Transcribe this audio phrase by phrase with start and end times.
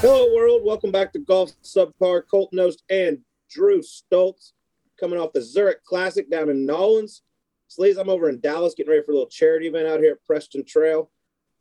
[0.00, 0.62] Hello, world.
[0.64, 2.22] Welcome back to Golf Subpar.
[2.30, 3.18] Colt Knost and
[3.50, 4.52] Drew Stoltz
[4.98, 7.22] coming off the Zurich Classic down in Nolens.
[7.68, 10.24] Sleaze, I'm over in Dallas getting ready for a little charity event out here at
[10.24, 11.10] Preston Trail.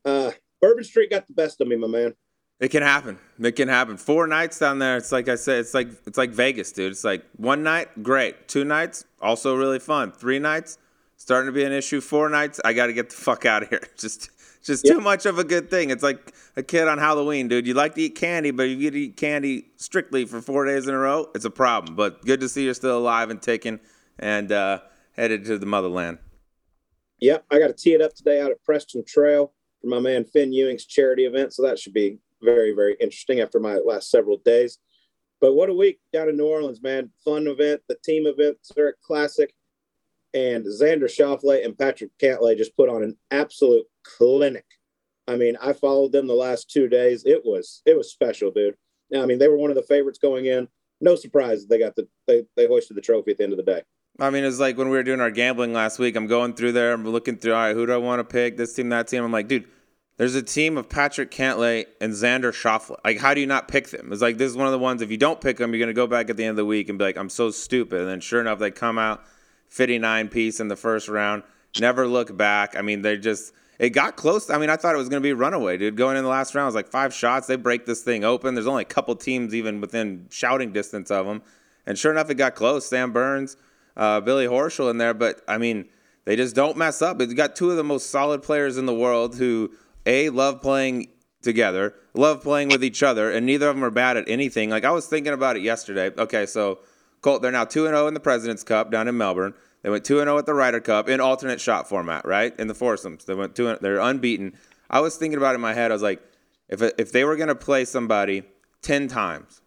[0.06, 2.14] Uh, Bourbon Street got the best of me, my man.
[2.60, 3.18] It can happen.
[3.40, 3.98] It can happen.
[3.98, 4.98] Four nights down there.
[4.98, 5.62] It's like I said.
[5.62, 6.92] It's like it's like Vegas, dude.
[6.92, 8.48] It's like one night, great.
[8.48, 10.12] Two nights, also really fun.
[10.12, 10.78] Three nights,
[11.16, 12.02] starting to be an issue.
[12.02, 13.82] Four nights, I got to get the fuck out of here.
[13.98, 14.30] Just
[14.68, 14.96] just yep.
[14.96, 15.90] too much of a good thing.
[15.90, 17.66] It's like a kid on Halloween, dude.
[17.66, 20.94] You like to eat candy, but if you eat candy strictly for four days in
[20.94, 21.96] a row, it's a problem.
[21.96, 23.80] But good to see you're still alive and ticking
[24.20, 24.82] and uh,
[25.14, 26.20] headed to the motherland.
[27.20, 30.24] Yep, I got to tee it up today out at Preston Trail for my man
[30.26, 31.54] Finn Ewing's charity event.
[31.54, 34.78] So that should be very, very interesting after my last several days.
[35.40, 37.10] But what a week down in New Orleans, man.
[37.24, 39.54] Fun event, the team event, Zurich Classic.
[40.34, 44.66] And Xander Schauffele and Patrick Cantlay just put on an absolute clinic.
[45.28, 47.24] I mean, I followed them the last two days.
[47.26, 48.76] It was it was special, dude.
[49.12, 50.68] Now, I mean, they were one of the favorites going in.
[51.02, 53.64] No surprise they got the they they hoisted the trophy at the end of the
[53.64, 53.84] day.
[54.20, 56.16] I mean, it's like when we were doing our gambling last week.
[56.16, 56.94] I'm going through there.
[56.94, 57.54] I'm looking through.
[57.54, 58.58] All right, who do I want to pick?
[58.58, 59.24] This team, that team.
[59.24, 59.68] I'm like, dude,
[60.18, 62.98] there's a team of Patrick Cantlay and Xander Schauffele.
[63.06, 64.12] Like, how do you not pick them?
[64.12, 65.02] It's like this is one of the ones.
[65.02, 66.90] If you don't pick them, you're gonna go back at the end of the week
[66.90, 68.02] and be like, I'm so stupid.
[68.02, 69.24] And then sure enough, they come out
[69.70, 71.44] 59 piece in the first round.
[71.80, 72.76] Never look back.
[72.76, 74.50] I mean, they just it got close.
[74.50, 75.96] I mean, I thought it was going to be runaway, dude.
[75.96, 77.48] Going in the last round, it was like five shots.
[77.48, 78.56] They break this thing open.
[78.56, 81.44] There's only a couple teams even within shouting distance of them.
[81.86, 82.88] And sure enough, it got close.
[82.88, 83.56] Sam Burns,
[83.96, 85.14] uh, Billy Horschel in there.
[85.14, 85.86] But, I mean,
[86.26, 87.22] they just don't mess up.
[87.22, 89.72] It's got two of the most solid players in the world who,
[90.06, 91.10] A, love playing
[91.44, 94.72] together, love playing with each other, and neither of them are bad at anything.
[94.72, 96.12] Like, I was thinking about it yesterday.
[96.18, 96.80] Okay, so
[97.22, 99.54] Colt, they're now 2 0 in the President's Cup down in Melbourne.
[99.84, 102.58] They went 2 0 at the Ryder Cup in alternate shot format, right?
[102.60, 103.26] In the foursomes.
[103.26, 104.54] They went 2 They're unbeaten.
[104.90, 105.92] I was thinking about it in my head.
[105.92, 106.22] I was like,
[106.70, 108.44] if, if they were going to play somebody
[108.82, 109.62] 10 times,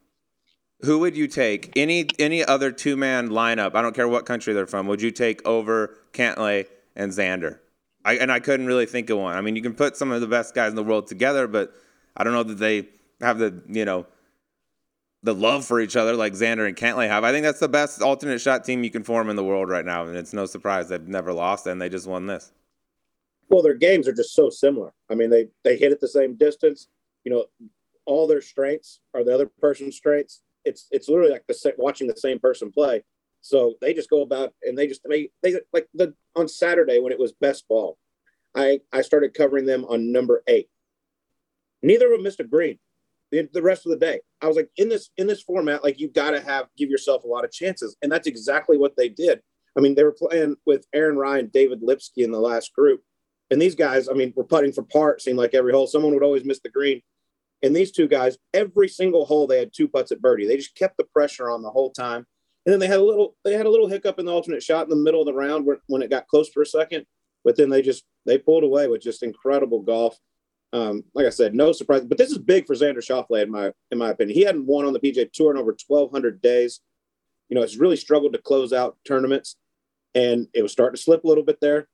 [0.83, 1.73] who would you take?
[1.77, 3.75] Any any other two man lineup?
[3.75, 4.87] I don't care what country they're from.
[4.87, 6.67] Would you take over Cantlay
[6.97, 7.59] and Xander?
[8.05, 9.37] I, and I couldn't really think of one.
[9.37, 11.75] I mean, you can put some of the best guys in the world together, but
[12.17, 12.89] I don't know that they
[13.21, 14.07] have the you know
[15.23, 17.25] the love for each other like Xander and Cantlay have.
[17.25, 19.85] I think that's the best alternate shot team you can form in the world right
[19.85, 22.53] now, and it's no surprise they've never lost and they just won this.
[23.49, 24.93] Well, their games are just so similar.
[25.11, 26.89] I mean, they they hit at the same distance.
[27.25, 27.45] You know,
[28.07, 30.43] all their strengths are the other person's strengths.
[30.65, 33.03] It's it's literally like the watching the same person play.
[33.43, 37.13] So they just go about and they just they they like the on Saturday when
[37.13, 37.99] it was best ball,
[38.55, 40.69] I I started covering them on number eight.
[41.83, 42.79] Neither of them missed a green
[43.31, 44.21] the, the rest of the day.
[44.43, 47.25] I was like, in this in this format, like you've got to have give yourself
[47.25, 49.41] a lot of chances, and that's exactly what they did.
[49.77, 53.03] I mean, they were playing with Aaron Rai, David Lipsky in the last group,
[53.51, 55.19] and these guys, I mean, were putting for par.
[55.19, 57.03] Seemed like every hole, someone would always miss the green.
[57.63, 60.47] And these two guys, every single hole, they had two putts at birdie.
[60.47, 62.27] They just kept the pressure on the whole time.
[62.65, 64.85] And then they had a little, they had a little hiccup in the alternate shot
[64.85, 67.05] in the middle of the round where, when it got close for a second.
[67.45, 70.19] But then they just they pulled away with just incredible golf.
[70.73, 72.05] Um, like I said, no surprise.
[72.05, 74.37] But this is big for Xander Schauffele, in my in my opinion.
[74.37, 76.81] He hadn't won on the PGA Tour in over 1,200 days.
[77.49, 79.57] You know, has really struggled to close out tournaments,
[80.15, 81.89] and it was starting to slip a little bit there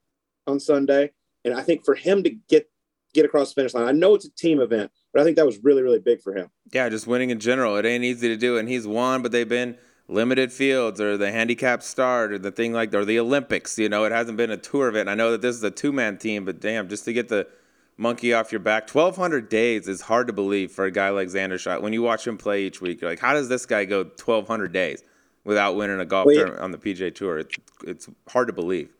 [0.47, 1.12] on Sunday.
[1.44, 2.69] And I think for him to get
[3.15, 5.47] get across the finish line, I know it's a team event, but I think that
[5.47, 6.50] was really really big for him.
[6.72, 9.48] Yeah, just winning in general, it ain't easy to do, and he's won, but they've
[9.48, 9.78] been
[10.09, 13.78] limited fields or the handicap start or the thing like or the Olympics.
[13.78, 15.09] You know, it hasn't been a tour event.
[15.09, 17.47] I know that this is a two man team, but damn, just to get the
[17.96, 18.88] monkey off your back.
[18.88, 21.82] 1,200 days is hard to believe for a guy like Xander Schauffele.
[21.82, 24.72] When you watch him play each week, you're like, how does this guy go 1,200
[24.72, 25.02] days
[25.44, 27.38] without winning a golf well, tournament on the PGA Tour?
[27.38, 27.56] It's,
[27.86, 28.90] it's hard to believe.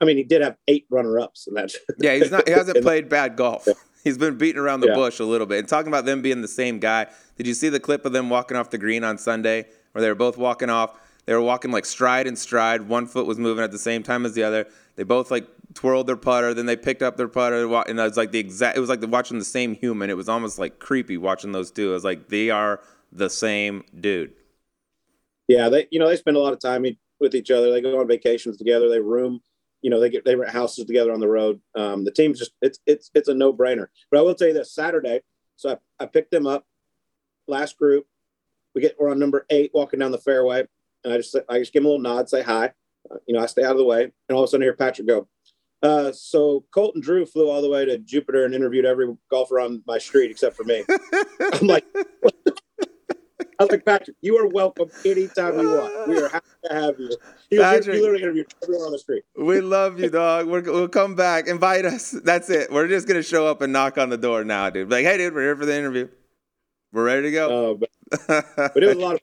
[0.00, 2.14] I mean, he did have eight runner-ups, and that's yeah.
[2.16, 2.46] He's not.
[2.46, 3.66] He hasn't played bad golf.
[4.04, 4.94] He's been beating around the yeah.
[4.94, 5.58] bush a little bit.
[5.58, 7.06] And talking about them being the same guy,
[7.36, 10.08] did you see the clip of them walking off the green on Sunday, where they
[10.08, 11.00] were both walking off?
[11.24, 12.82] They were walking like stride and stride.
[12.82, 14.66] One foot was moving at the same time as the other.
[14.94, 18.16] They both like twirled their putter, then they picked up their putter, and it was
[18.16, 18.76] like the exact.
[18.76, 20.10] It was like watching the same human.
[20.10, 21.90] It was almost like creepy watching those two.
[21.90, 22.80] It was like they are
[23.12, 24.32] the same dude.
[25.46, 26.84] Yeah, they you know they spend a lot of time
[27.20, 27.70] with each other.
[27.70, 28.88] They go on vacations together.
[28.88, 29.40] They room,
[29.82, 31.60] you know, they get they rent houses together on the road.
[31.76, 33.86] Um, the team's just it's it's it's a no brainer.
[34.10, 35.20] But I will tell you this: Saturday,
[35.54, 36.66] so I, I picked them up.
[37.46, 38.06] Last group,
[38.74, 40.66] we get we're on number eight, walking down the fairway,
[41.04, 42.72] and I just I just give them a little nod, say hi.
[43.08, 44.66] Uh, you know, I stay out of the way, and all of a sudden, I
[44.66, 45.28] hear Patrick go,
[45.86, 49.82] uh, so Colton Drew flew all the way to Jupiter and interviewed every golfer on
[49.86, 50.84] my street except for me.
[51.52, 56.08] I'm like, I was like, Patrick, you are welcome anytime you want.
[56.08, 57.16] We are happy to have you.
[57.48, 59.22] He, was, Patrick, he literally interviewed everyone on the street.
[59.38, 60.46] We love you, dog.
[60.46, 61.46] we will come back.
[61.46, 62.10] Invite us.
[62.10, 62.72] That's it.
[62.72, 64.90] We're just gonna show up and knock on the door now, dude.
[64.90, 66.08] Like, hey, dude, we're here for the interview.
[66.92, 67.70] We're ready to go.
[67.70, 69.20] Uh, but, but it was a lot of.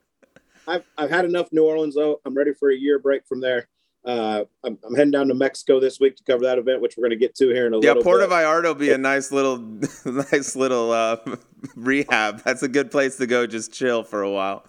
[0.66, 2.20] I've I've had enough New Orleans though.
[2.24, 3.68] I'm ready for a year break from there.
[4.04, 7.02] Uh, I'm, I'm, heading down to Mexico this week to cover that event, which we're
[7.02, 8.34] going to get to here in a yeah, little Yeah, Puerto bit.
[8.34, 9.56] Vallarta will be a nice little,
[10.04, 11.16] nice little uh,
[11.76, 12.42] rehab.
[12.44, 14.66] That's a good place to go, just chill for a while.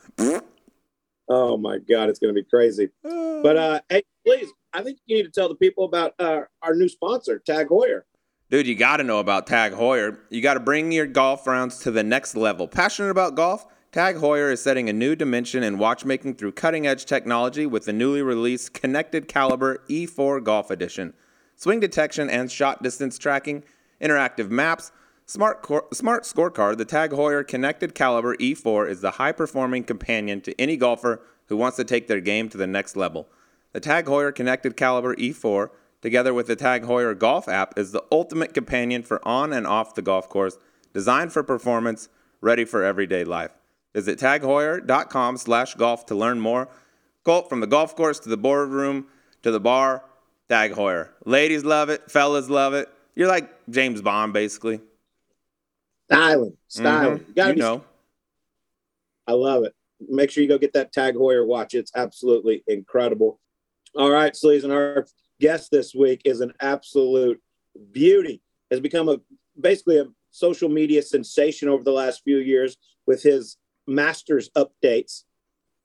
[1.28, 2.90] oh my God, it's going to be crazy.
[3.04, 6.74] But uh, hey, please, I think you need to tell the people about uh, our
[6.74, 8.02] new sponsor, Tag Heuer.
[8.50, 10.20] Dude, you got to know about Tag Heuer.
[10.30, 12.68] You got to bring your golf rounds to the next level.
[12.68, 13.66] Passionate about golf?
[13.96, 17.94] Tag Heuer is setting a new dimension in watchmaking through cutting edge technology with the
[17.94, 21.14] newly released Connected Calibre E4 Golf Edition.
[21.56, 23.64] Swing detection and shot distance tracking,
[24.02, 24.92] interactive maps,
[25.26, 26.76] smart, cor- smart scorecard.
[26.76, 31.56] The Tag Heuer Connected Calibre E4 is the high performing companion to any golfer who
[31.56, 33.30] wants to take their game to the next level.
[33.72, 35.70] The Tag Heuer Connected Calibre E4,
[36.02, 39.96] together with the Tag Heuer Golf app, is the ultimate companion for on and off
[39.96, 40.58] the golf course,
[40.94, 42.10] designed for performance,
[42.42, 43.52] ready for everyday life.
[43.96, 46.68] Visit tagheuer.com slash golf to learn more.
[47.24, 49.08] Colt, from the golf course to the boardroom
[49.42, 50.04] to the bar,
[50.50, 51.10] Tag Heuer.
[51.26, 52.12] Ladies love it.
[52.12, 52.90] Fellas love it.
[53.16, 54.82] You're like James Bond, basically.
[56.12, 56.58] Styling.
[56.68, 57.20] Styling.
[57.20, 57.36] Mhm.
[57.36, 57.86] Gotta You be- know.
[59.28, 59.74] I love it.
[60.10, 61.74] Make sure you go get that Tag Heuer watch.
[61.74, 63.40] It's absolutely incredible.
[63.96, 65.08] All right, Sleaze, and our
[65.40, 67.42] guest this week is an absolute
[67.94, 68.42] beauty.
[68.70, 69.22] Has become a
[69.60, 72.76] basically a social media sensation over the last few years
[73.08, 73.56] with his
[73.88, 75.24] Masters updates.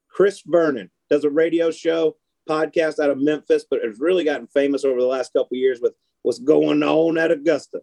[0.09, 2.17] Chris Vernon does a radio show
[2.49, 5.95] podcast out of Memphis, but has really gotten famous over the last couple years with
[6.23, 7.81] what's going on at Augusta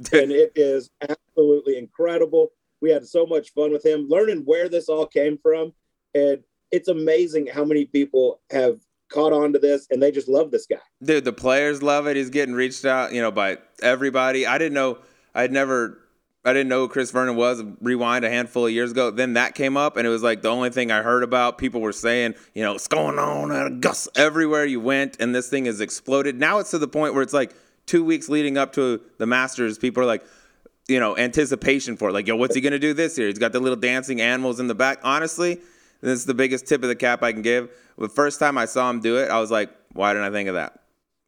[0.12, 2.52] and it is absolutely incredible.
[2.80, 5.74] We had so much fun with him, learning where this all came from,
[6.14, 8.80] and it's amazing how many people have
[9.10, 10.78] caught on to this and they just love this guy.
[11.02, 12.16] Dude, the players love it.
[12.16, 14.46] He's getting reached out, you know, by everybody.
[14.46, 14.98] I didn't know.
[15.34, 15.98] I'd never.
[16.44, 17.62] I didn't know who Chris Vernon was.
[17.82, 19.10] Rewind a handful of years ago.
[19.10, 21.58] Then that came up, and it was like the only thing I heard about.
[21.58, 25.48] People were saying, you know, what's going on at Gus Everywhere you went, and this
[25.50, 26.38] thing has exploded.
[26.38, 27.54] Now it's to the point where it's like
[27.84, 29.76] two weeks leading up to the Masters.
[29.76, 30.24] People are like,
[30.88, 32.12] you know, anticipation for it.
[32.12, 33.28] Like, yo, what's he gonna do this year?
[33.28, 35.00] He's got the little dancing animals in the back.
[35.02, 35.60] Honestly,
[36.00, 37.70] this is the biggest tip of the cap I can give.
[37.98, 40.48] The first time I saw him do it, I was like, why didn't I think
[40.48, 40.79] of that?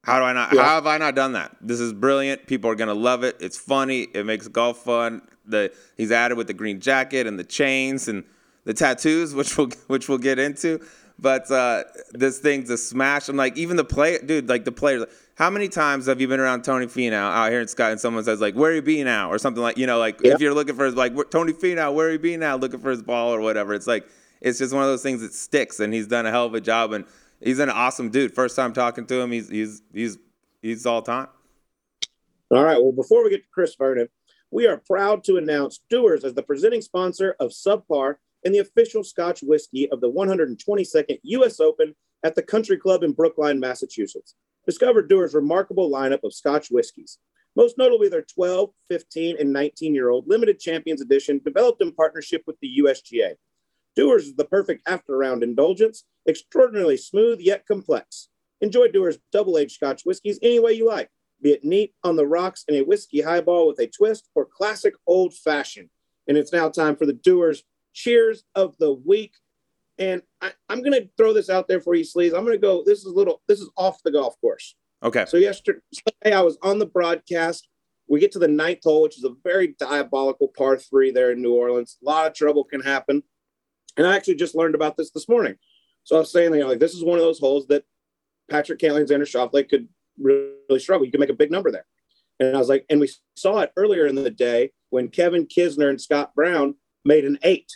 [0.04, 0.52] How do I not?
[0.52, 0.62] Yeah.
[0.62, 1.56] How have I not done that?
[1.60, 2.46] This is brilliant.
[2.46, 3.37] People are gonna love it.
[3.40, 4.02] It's funny.
[4.14, 5.22] It makes golf fun.
[5.46, 8.25] The he's added with the green jacket and the chains and
[8.64, 10.81] the tattoos, which we'll which we'll get into.
[11.19, 13.28] But uh, this thing's a smash.
[13.28, 14.49] I'm like, even the play, dude.
[14.49, 15.04] Like the players.
[15.37, 18.25] How many times have you been around Tony Finau out here in Scott, and someone
[18.25, 20.34] says like, "Where you be now?" or something like, you know, like Yeah.
[20.34, 22.56] if you're looking for his like Tony Finau, where you be now?
[22.56, 23.72] Looking for his ball or whatever.
[23.72, 24.05] It's like
[24.40, 26.60] it's just one of those things that sticks, and he's done a hell of a
[26.60, 27.05] job, and
[27.42, 28.34] he's an awesome dude.
[28.34, 30.18] First time talking to him, he's he's he's
[30.60, 31.28] he's all time.
[32.50, 32.80] All right.
[32.80, 34.08] Well, before we get to Chris Vernon,
[34.50, 39.04] we are proud to announce Dewar's as the presenting sponsor of Subpar and the official
[39.04, 41.60] Scotch whiskey of the 122nd U.S.
[41.60, 41.94] Open
[42.24, 44.34] at the Country Club in Brookline, Massachusetts.
[44.66, 47.18] Discover Dewar's remarkable lineup of Scotch whiskeys,
[47.56, 52.42] most notably their 12, 15, and 19 year old limited champions edition developed in partnership
[52.46, 53.34] with the USGA.
[53.96, 58.28] Dewar's is the perfect after round indulgence, extraordinarily smooth yet complex.
[58.60, 61.10] Enjoy Dewar's double aged Scotch whiskies any way you like
[61.43, 64.94] be it neat on the rocks in a whiskey highball with a twist or classic
[65.06, 65.90] old fashioned.
[66.28, 69.34] And it's now time for the Dewar's cheers of the week.
[69.98, 72.28] And I, I'm going to throw this out there for you, Sleaze.
[72.28, 72.82] I'm going to go.
[72.86, 73.43] This is a little.
[73.48, 74.76] This is off the golf course.
[75.02, 75.24] Okay.
[75.26, 75.81] So yesterday,
[76.24, 77.69] I was on the broadcast.
[78.08, 81.43] We get to the ninth hole, which is a very diabolical par three there in
[81.43, 81.98] New Orleans.
[82.02, 83.22] A lot of trouble can happen.
[83.96, 85.56] And I actually just learned about this this morning.
[86.05, 87.84] So I was saying, you know, like this is one of those holes that
[88.51, 91.05] Patrick Cantlay and Xander Schauffele could really struggle.
[91.05, 91.87] You can make a big number there.
[92.41, 95.89] And I was like, and we saw it earlier in the day when Kevin Kisner
[95.89, 97.70] and Scott Brown made an eight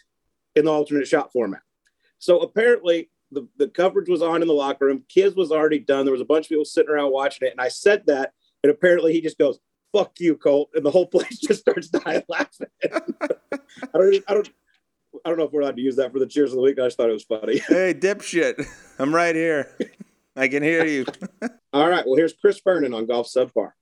[0.54, 1.62] in the alternate shot format.
[2.18, 5.04] So apparently the, the coverage was on in the locker room.
[5.08, 6.04] Kiz was already done.
[6.04, 7.52] There was a bunch of people sitting around watching it.
[7.52, 8.32] And I said that.
[8.62, 9.58] And apparently he just goes,
[9.92, 10.70] fuck you, Colt.
[10.74, 12.68] And the whole place just starts dying laughing.
[12.84, 13.00] I
[13.94, 14.50] don't, I don't,
[15.26, 16.78] I don't know if we're allowed to use that for the cheers of the week.
[16.78, 17.58] I just thought it was funny.
[17.68, 18.64] Hey, dipshit.
[19.00, 19.68] I'm right here.
[20.36, 21.04] I can hear you.
[21.72, 22.06] All right.
[22.06, 23.72] Well, here's Chris Vernon on Golf Subpar.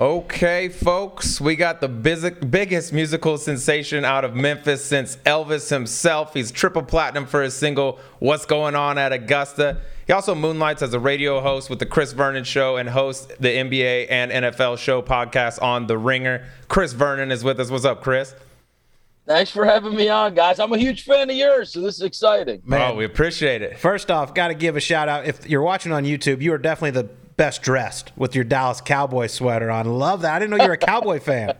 [0.00, 6.34] Okay, folks, we got the biz- biggest musical sensation out of Memphis since Elvis himself.
[6.34, 10.92] He's triple platinum for his single "What's Going On at Augusta." He also moonlights as
[10.92, 15.02] a radio host with the Chris Vernon Show and hosts the NBA and NFL show
[15.02, 16.44] podcast on The Ringer.
[16.66, 17.70] Chris Vernon is with us.
[17.70, 18.34] What's up, Chris?
[19.26, 20.58] Thanks for having me on, guys.
[20.58, 22.60] I'm a huge fan of yours, so this is exciting.
[22.64, 22.90] Man.
[22.92, 23.78] Oh, we appreciate it.
[23.78, 25.26] First off, got to give a shout out.
[25.26, 29.28] If you're watching on YouTube, you are definitely the best dressed with your Dallas Cowboy
[29.28, 29.86] sweater on.
[29.86, 30.34] Love that.
[30.34, 31.54] I didn't know you were a Cowboy fan.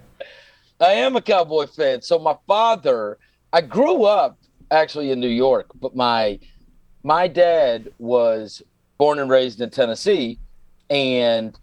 [0.81, 2.03] I am a Cowboy fan.
[2.03, 3.19] So my father,
[3.53, 4.39] I grew up
[4.73, 6.41] actually in New York, but my
[7.05, 8.63] my dad was
[8.99, 10.39] born and raised in Tennessee,
[10.91, 11.57] and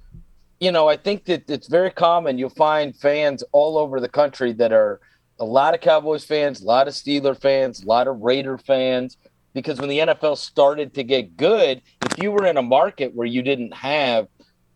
[0.62, 2.38] you know I think that it's very common.
[2.38, 5.01] You'll find fans all over the country that are
[5.39, 9.17] a lot of Cowboys fans, a lot of Steeler fans, a lot of Raider fans.
[9.53, 13.25] Because when the NFL started to get good, if you were in a market where
[13.27, 14.27] you didn't have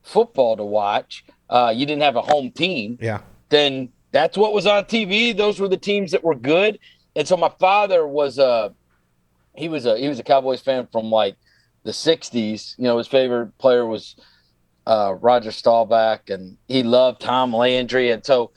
[0.02, 3.20] football to watch, uh, you didn't have a home team, Yeah.
[3.50, 5.36] then that's what was on TV.
[5.36, 6.80] Those were the teams that were good.
[7.16, 8.74] And so my father was a
[9.56, 11.36] he was a he was a Cowboys fan from like
[11.84, 12.74] the '60s.
[12.80, 14.16] You know, his favorite player was
[14.88, 18.10] uh, Roger Staubach, and he loved Tom Landry.
[18.10, 18.50] And so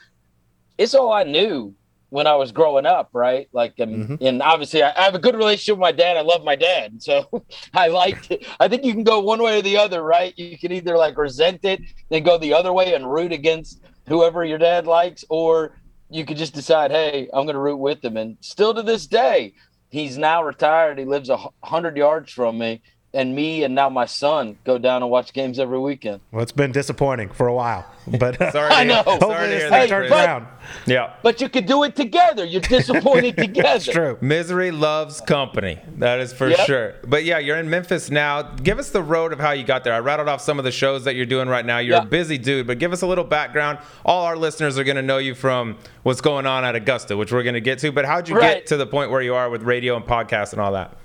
[0.79, 1.75] it's all I knew
[2.11, 3.49] when I was growing up, right?
[3.53, 4.25] Like, and, mm-hmm.
[4.25, 6.17] and obviously, I, I have a good relationship with my dad.
[6.17, 7.45] I love my dad, so
[7.75, 8.47] I liked it.
[8.61, 10.37] I think you can go one way or the other, right?
[10.39, 14.45] You can either like resent it, then go the other way and root against whoever
[14.45, 15.77] your dad likes, or
[16.11, 18.17] you could just decide, hey, I'm going to root with him.
[18.17, 19.55] And still to this day,
[19.91, 20.99] he's now retired.
[20.99, 22.83] He lives a hundred yards from me,
[23.17, 26.21] and me and now my son go down and watch games every weekend.
[26.31, 29.03] Well, it's been disappointing for a while, but Sorry, I know.
[29.03, 30.25] Sorry hopefully to this thing turns Chris.
[30.25, 30.47] around.
[30.87, 31.15] Yeah.
[31.23, 32.45] But you could do it together.
[32.45, 33.69] You're disappointed together.
[33.69, 34.19] That's true.
[34.21, 35.79] Misery loves company.
[35.99, 36.59] That is for Yep.
[36.67, 36.95] sure.
[37.07, 38.43] But yeah, you're in Memphis now.
[38.43, 39.95] Give us the road of how you got there.
[39.95, 41.79] I rattled off some of the shows that you're doing right now.
[41.79, 42.03] You're Yeah.
[42.03, 43.79] a busy dude, but give us a little background.
[44.05, 47.33] All our listeners are going to know you from what's going on at Augusta, which
[47.33, 47.93] we're going to get to.
[47.93, 48.57] But how'd you Right.
[48.59, 50.97] get to the point where you are with radio and podcasts and all that?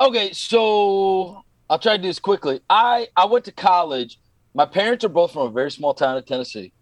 [0.00, 2.60] Okay, so I'll try to do this quickly.
[2.68, 4.18] I I went to college.
[4.52, 6.72] My parents are both from a very small town in Tennessee,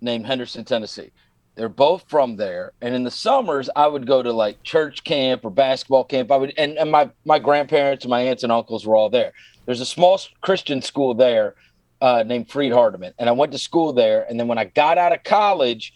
[0.00, 1.10] named Henderson, Tennessee.
[1.54, 5.44] They're both from there, and in the summers I would go to like church camp
[5.44, 6.30] or basketball camp.
[6.30, 9.32] I would, and, and my my grandparents and my aunts and uncles were all there.
[9.66, 11.56] There's a small Christian school there
[12.00, 14.24] uh, named Freed Hardeman, and I went to school there.
[14.28, 15.92] And then when I got out of college,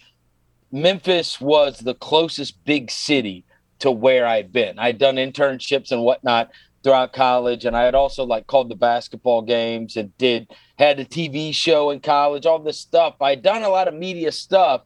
[0.72, 3.44] Memphis was the closest big city
[3.80, 4.78] to where I'd been.
[4.78, 6.50] I'd done internships and whatnot
[6.82, 11.04] throughout college, and I had also like called the basketball games and did had a
[11.04, 13.16] TV show in college, all this stuff.
[13.20, 14.82] I had done a lot of media stuff,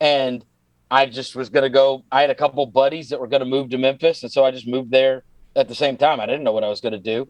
[0.00, 0.44] and
[0.90, 2.04] I just was gonna go.
[2.10, 4.66] I had a couple buddies that were gonna move to Memphis, and so I just
[4.66, 5.24] moved there
[5.56, 6.20] at the same time.
[6.20, 7.28] I didn't know what I was gonna do.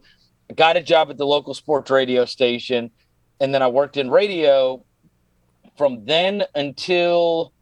[0.51, 2.91] I got a job at the local sports radio station,
[3.41, 4.85] and then I worked in radio
[5.77, 7.53] from then until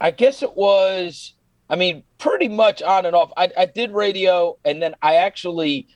[0.00, 1.33] I guess it was,
[1.68, 3.32] I mean, pretty much on and off.
[3.36, 5.88] I, I did radio and then I actually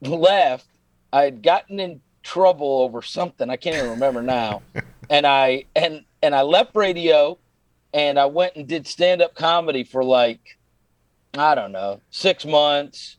[0.00, 0.66] left.
[1.12, 3.50] I had gotten in trouble over something.
[3.50, 4.62] I can't even remember now.
[5.10, 7.38] and I and and I left radio
[7.92, 10.58] and I went and did stand-up comedy for like
[11.34, 13.16] I don't know, six months,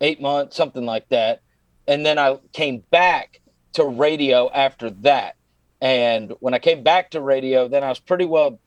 [0.00, 1.40] eight months, something like that.
[1.86, 3.40] And then I came back
[3.74, 5.36] to radio after that.
[5.80, 8.58] And when I came back to radio, then I was pretty well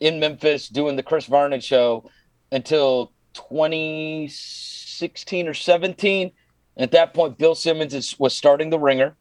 [0.00, 2.10] in Memphis doing the Chris Vernon show
[2.52, 6.32] until 2016 or 17.
[6.76, 9.16] At that point, Bill Simmons is, was starting the Ringer,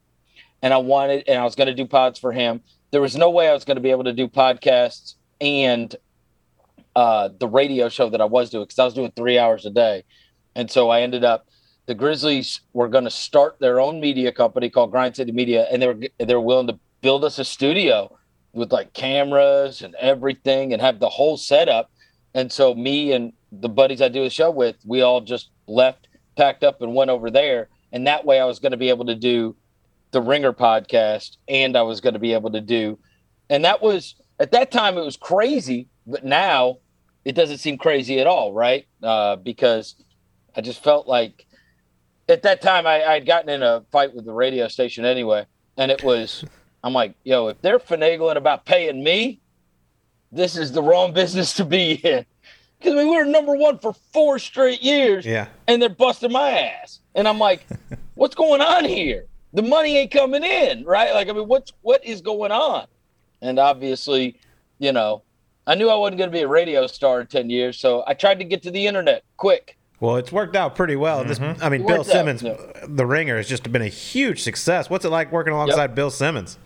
[0.62, 2.62] and I wanted, and I was going to do pods for him.
[2.92, 5.96] There was no way I was going to be able to do podcasts and
[6.96, 9.70] uh, the radio show that I was doing because I was doing three hours a
[9.70, 10.04] day,
[10.56, 11.48] and so I ended up.
[11.86, 15.82] The Grizzlies were going to start their own media company called Grind City Media, and
[15.82, 18.18] they were they were willing to build us a studio
[18.54, 21.92] with like cameras and everything and have the whole setup.
[22.34, 26.08] And so me and the buddies I do a show with, we all just left,
[26.36, 27.70] packed up and went over there.
[27.92, 29.56] And that way I was going to be able to do
[30.12, 32.98] the Ringer podcast and I was going to be able to do
[33.54, 36.78] and that was at that time it was crazy, but now
[37.24, 38.88] it doesn't seem crazy at all, right?
[39.02, 39.96] Uh, because
[40.56, 41.46] I just felt like
[42.28, 45.46] at that time I I'd gotten in a fight with the radio station anyway,
[45.78, 46.44] and it was
[46.84, 49.40] I'm like, yo, if they're finagling about paying me,
[50.34, 52.26] this is the wrong business to be in.
[52.80, 55.48] Because I mean, we were number one for four straight years, Yeah.
[55.68, 57.00] and they're busting my ass.
[57.16, 57.66] And I'm like,
[58.16, 59.26] what's going on here?
[59.54, 61.14] The money ain't coming in, right?
[61.14, 62.88] Like, I mean, what's what is going on?
[63.42, 64.40] And obviously,
[64.80, 65.22] you know,
[65.68, 68.16] I knew I wasn't going to be a radio star in ten years, so I
[68.16, 69.78] tried to get to the internet quick.
[70.00, 71.24] Well, it's worked out pretty well.
[71.24, 74.90] This, I mean, Bill worked out, Simmons, the Ringer, has just been a huge success.
[74.90, 76.58] What's it like working alongside Bill Simmons?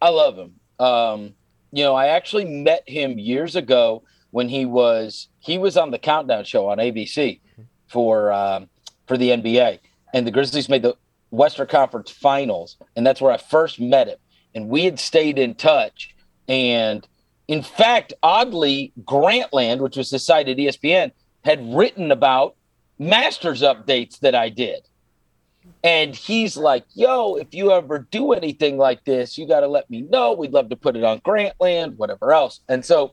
[0.00, 0.54] I love him.
[0.78, 1.34] Um,
[1.72, 5.98] you know, I actually met him years ago when he was he was on the
[5.98, 7.40] Countdown Show on ABC
[7.88, 8.68] for um,
[9.06, 9.78] for the NBA,
[10.12, 10.96] and the Grizzlies made the
[11.30, 14.18] Western Conference Finals, and that's where I first met him.
[14.54, 16.14] And we had stayed in touch,
[16.48, 17.06] and
[17.48, 21.12] in fact, oddly, Grantland, which was E ESPN,
[21.44, 22.56] had written about
[22.98, 24.80] Masters updates that I did.
[25.86, 29.88] And he's like, yo, if you ever do anything like this, you got to let
[29.88, 30.32] me know.
[30.32, 32.58] We'd love to put it on Grantland, whatever else.
[32.68, 33.12] And so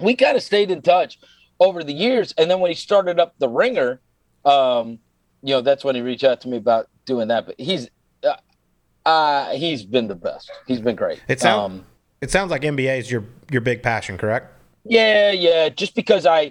[0.00, 1.20] we kind of stayed in touch
[1.60, 2.34] over the years.
[2.36, 4.00] And then when he started up the Ringer,
[4.44, 4.98] um,
[5.44, 7.46] you know, that's when he reached out to me about doing that.
[7.46, 7.88] But he's
[8.24, 8.34] uh,
[9.08, 10.50] uh he's been the best.
[10.66, 11.22] He's been great.
[11.28, 11.86] It sounds um,
[12.20, 14.52] it sounds like NBA is your your big passion, correct?
[14.84, 15.68] Yeah, yeah.
[15.68, 16.50] Just because I,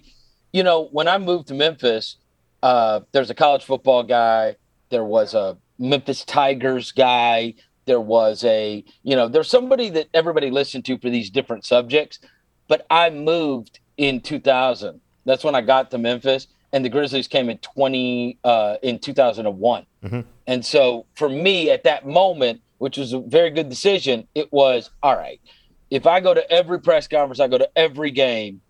[0.53, 2.15] you know, when I moved to Memphis,
[2.63, 4.55] uh, there's a college football guy.
[4.91, 7.55] There was a Memphis Tigers guy.
[7.86, 12.19] There was a, you know, there's somebody that everybody listened to for these different subjects.
[12.67, 15.01] But I moved in 2000.
[15.25, 19.86] That's when I got to Memphis, and the Grizzlies came in 20 uh, in 2001.
[20.03, 20.21] Mm-hmm.
[20.48, 24.89] And so for me at that moment, which was a very good decision, it was
[25.03, 25.39] all right.
[25.89, 28.62] If I go to every press conference, I go to every game,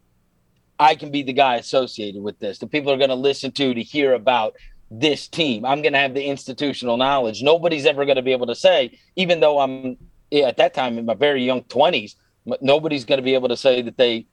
[0.79, 2.57] I can be the guy associated with this.
[2.57, 4.55] The people are going to listen to to hear about
[4.91, 5.65] this team.
[5.65, 7.41] I'm going to have the institutional knowledge.
[7.41, 9.97] Nobody's ever going to be able to say, even though I'm
[10.33, 12.15] at that time in my very young 20s,
[12.61, 14.27] nobody's going to be able to say that they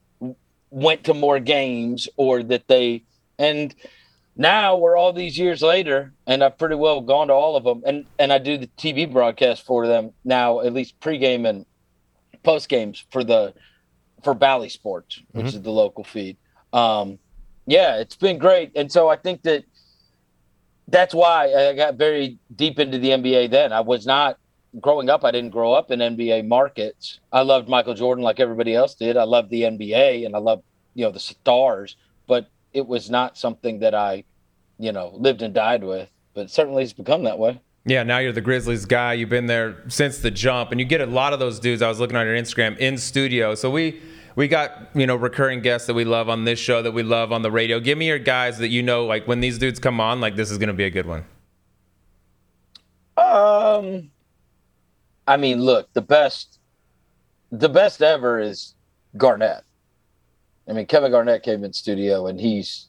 [0.70, 3.04] went to more games or that they
[3.38, 3.74] and
[4.36, 7.82] now we're all these years later and i've pretty well gone to all of them
[7.86, 11.64] and and i do the tv broadcast for them now at least pregame and
[12.42, 13.54] post games for the
[14.22, 15.56] for bally sports which mm-hmm.
[15.56, 16.36] is the local feed
[16.74, 17.18] um
[17.66, 19.64] yeah it's been great and so i think that
[20.88, 24.38] that's why i got very deep into the nba then i was not
[24.80, 27.20] growing up, I didn't grow up in NBA markets.
[27.32, 29.16] I loved Michael Jordan like everybody else did.
[29.16, 30.62] I loved the NBA and I loved,
[30.94, 34.24] you know, the stars, but it was not something that I,
[34.78, 36.08] you know, lived and died with.
[36.34, 37.60] But certainly it's become that way.
[37.84, 39.14] Yeah, now you're the Grizzlies guy.
[39.14, 41.80] You've been there since the jump, and you get a lot of those dudes.
[41.80, 43.54] I was looking on your Instagram in studio.
[43.54, 44.02] So we
[44.38, 47.32] we got you know recurring guests that we love on this show that we love
[47.32, 47.80] on the radio.
[47.80, 50.52] Give me your guys that you know like when these dudes come on, like this
[50.52, 51.24] is gonna be a good one.
[53.16, 54.12] Um,
[55.26, 56.60] I mean, look, the best,
[57.50, 58.76] the best ever is
[59.16, 59.64] Garnett.
[60.68, 62.86] I mean, Kevin Garnett came in studio and he's,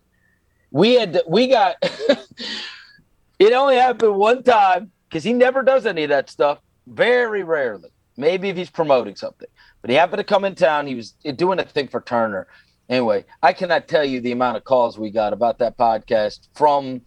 [0.70, 1.78] we had, we got,
[3.40, 6.60] it only happened one time because he never does any of that stuff.
[6.86, 7.90] Very rarely.
[8.16, 9.48] Maybe if he's promoting something,
[9.82, 10.88] but he happened to come in town.
[10.88, 12.48] He was doing a thing for Turner.
[12.90, 17.02] Anyway, I cannot tell you the amount of calls we got about that podcast from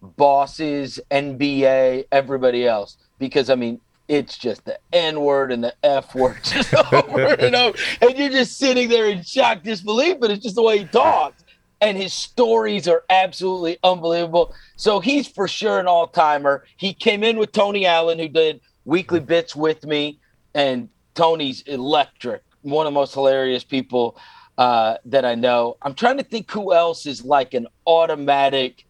[0.00, 2.96] bosses, NBA, everybody else.
[3.18, 7.54] Because I mean, it's just the N word and the F word just over and
[7.54, 7.78] over.
[8.00, 11.44] And you're just sitting there in shock disbelief, but it's just the way he talks.
[11.82, 14.54] And his stories are absolutely unbelievable.
[14.76, 16.64] So he's for sure an all timer.
[16.78, 20.18] He came in with Tony Allen, who did weekly bits with me.
[20.54, 24.16] And Tony's electric, one of the most hilarious people
[24.58, 25.76] uh, that I know.
[25.82, 28.86] I'm trying to think who else is like an automatic,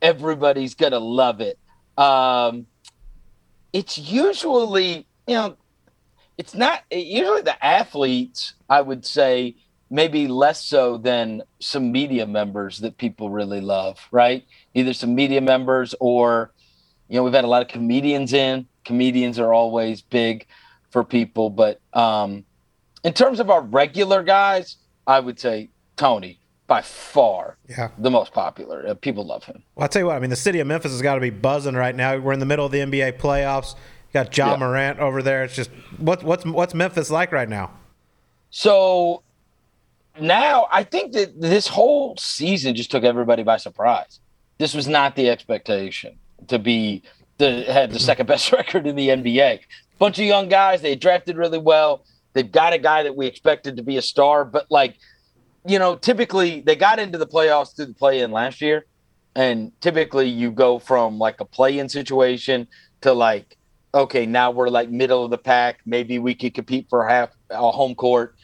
[0.00, 1.58] everybody's going to love it.
[1.98, 2.66] Um,
[3.72, 5.56] it's usually, you know,
[6.38, 9.56] it's not usually the athletes, I would say,
[9.90, 14.44] maybe less so than some media members that people really love, right?
[14.74, 16.52] Either some media members or,
[17.08, 18.68] you know, we've had a lot of comedians in.
[18.84, 20.46] Comedians are always big
[20.90, 21.50] for people.
[21.50, 22.44] But um,
[23.04, 27.88] in terms of our regular guys, I would say Tony by far yeah.
[27.98, 28.86] the most popular.
[28.86, 29.62] Uh, people love him.
[29.74, 31.30] Well, I'll tell you what, I mean, the city of Memphis has got to be
[31.30, 32.16] buzzing right now.
[32.18, 33.74] We're in the middle of the NBA playoffs.
[33.74, 34.56] You got Ja yeah.
[34.56, 35.44] Morant over there.
[35.44, 37.72] It's just what, what's what's Memphis like right now?
[38.50, 39.22] So
[40.20, 44.20] now I think that this whole season just took everybody by surprise.
[44.58, 47.02] This was not the expectation to be
[47.38, 49.60] the had the second best record in the NBA.
[49.98, 52.04] Bunch of young guys, they drafted really well.
[52.32, 54.96] They've got a guy that we expected to be a star, but like
[55.68, 58.86] you know, typically they got into the playoffs through the play in last year.
[59.36, 62.66] And typically you go from like a play in situation
[63.02, 63.56] to like,
[63.94, 65.80] okay, now we're like middle of the pack.
[65.84, 68.34] Maybe we could compete for half a home court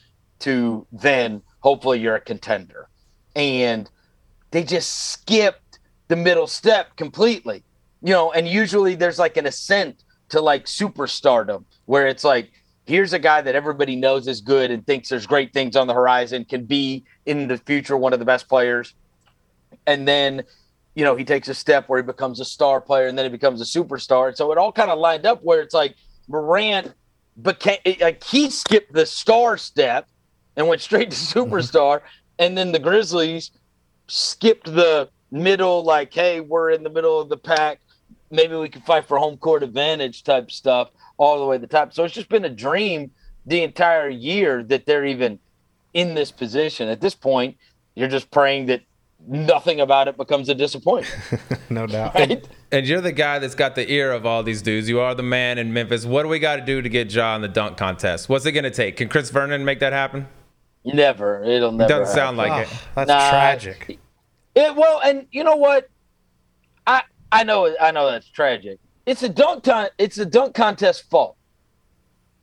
[0.40, 2.88] to then hopefully you're a contender.
[3.35, 3.90] And
[4.51, 7.64] they just skipped the middle step completely.
[8.03, 12.51] You know, and usually there's like an ascent to like superstardom where it's like
[12.87, 15.94] here's a guy that everybody knows is good and thinks there's great things on the
[15.94, 18.94] horizon, can be in the future one of the best players.
[19.87, 20.42] And then,
[20.94, 23.31] you know, he takes a step where he becomes a star player and then he
[23.31, 24.29] becomes a superstar.
[24.29, 25.94] And so it all kind of lined up where it's like
[26.29, 26.92] Morant
[27.40, 30.09] became like he skipped the star step
[30.57, 32.01] and went straight to superstar.
[32.40, 33.53] And then the Grizzlies
[34.09, 37.81] skipped the middle, like, hey, we're in the middle of the pack.
[38.35, 41.66] Maybe we can fight for home court advantage type stuff all the way to the
[41.66, 41.92] top.
[41.92, 43.11] So it's just been a dream
[43.47, 45.38] the entire year that they're even
[45.92, 46.88] in this position.
[46.88, 47.57] At this point,
[47.94, 48.83] you're just praying that
[49.27, 51.14] nothing about it becomes a disappointment.
[51.70, 52.14] no doubt.
[52.14, 52.31] Right?
[52.33, 54.88] And, and, you're the guy that's got the ear of all these dudes.
[54.88, 56.05] You are the man in Memphis.
[56.05, 58.29] What do we got to do to get Ja in the dunk contest?
[58.29, 58.97] What's it going to take?
[58.97, 60.27] Can Chris Vernon make that happen?
[60.85, 61.42] Never.
[61.44, 61.88] It'll never.
[61.88, 62.68] Doesn't sound like Oh, it.
[62.94, 63.31] that's Nah.
[63.31, 63.99] tragic.
[64.55, 65.88] It well, and you know what?
[67.35, 68.79] I I know I know that's tragic.
[69.07, 69.88] It's a dunk ton.
[69.99, 71.37] It's a dunk contest fault.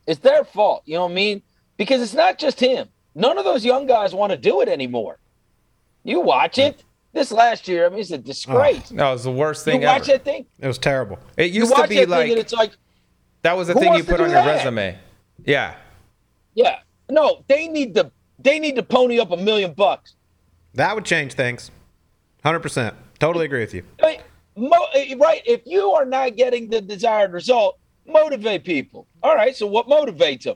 [0.06, 0.84] It's their fault.
[0.86, 1.42] You know what I mean?
[1.78, 2.90] Because it's not just him.
[3.16, 5.18] None of those young guys want to do it anymore.
[6.04, 6.84] You watch it.
[7.14, 8.90] This last year, I mean, it's a disgrace.
[8.92, 10.46] Oh, no, it's the worst thing you thing watch that thing.
[10.60, 11.20] It was terrible.
[11.36, 12.72] It used to be that like thing, and it's like,
[13.42, 14.46] that was the thing you put on your that?
[14.46, 14.98] resume.
[15.44, 15.76] Yeah.
[16.54, 18.12] yeah, no, they need to.
[18.40, 20.16] They need to pony up a million bucks.
[20.74, 21.70] That would change things.
[22.46, 22.96] 100%.
[23.20, 23.84] Totally agree with you.
[24.02, 24.20] I mean,
[24.56, 25.42] mo- eh, right?
[25.46, 29.08] If you are not getting the desired result, motivate people.
[29.24, 29.56] All right.
[29.56, 30.56] So what motivates them?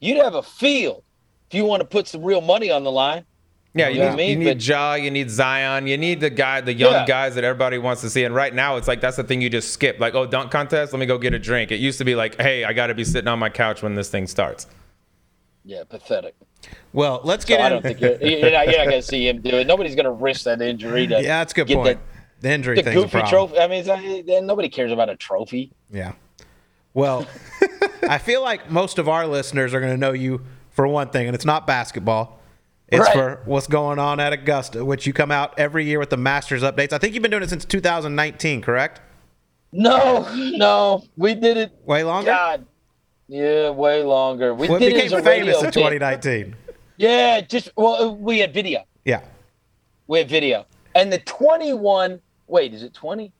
[0.00, 1.02] You'd have a field
[1.50, 3.24] if you want to put some real money on the line.
[3.72, 5.96] Yeah, You you, know what I need, you need But- Ja, you need Zion, you
[5.96, 7.06] need the guy, the young Yeah.
[7.06, 8.24] guys that everybody wants to see.
[8.24, 10.00] And right now, it's like that's the thing you just skip.
[10.00, 11.70] Like, oh, dunk contest, let me go get a drink.
[11.70, 13.94] It used to be like, hey, I got to be sitting on my couch when
[13.94, 14.66] this thing starts.
[15.64, 16.34] Yeah, pathetic.
[16.92, 17.72] Well, let's So get I in.
[17.74, 19.66] don't think you're, you're not, not going to see him do it.
[19.68, 21.98] Nobody's going to risk that injury to yeah, that's a good get point.
[22.40, 23.58] The injury the thing's goofy trophy.
[23.58, 25.72] I mean, then nobody cares about a trophy.
[25.90, 26.12] Yeah.
[26.94, 27.26] Well,
[28.08, 31.26] I feel like most of our listeners are going to know you for one thing,
[31.26, 32.38] and it's not basketball.
[32.88, 33.12] It's Right.
[33.12, 36.62] for what's going on at Augusta, which you come out every year with the Masters
[36.62, 36.92] updates.
[36.92, 39.00] I think you've been doing it since 2019, correct?
[39.72, 41.72] No, no, we did it.
[41.84, 42.32] Way longer?
[42.32, 42.66] God,
[43.28, 44.52] yeah, way longer.
[44.54, 46.56] We Well, it did it became famous in 2019.
[46.96, 48.82] Yeah, just well, we had video.
[49.04, 49.20] Yeah.
[50.08, 52.20] We had video, and the 21.
[52.50, 53.32] Wait, is it 20?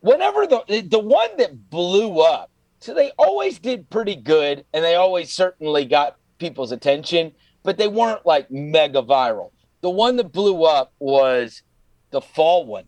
[0.00, 4.94] Whenever the the one that blew up, so they always did pretty good, and they
[4.94, 7.32] always certainly got people's attention,
[7.62, 9.50] but they weren't like mega viral.
[9.80, 11.62] The one that blew up was
[12.10, 12.84] the fall one.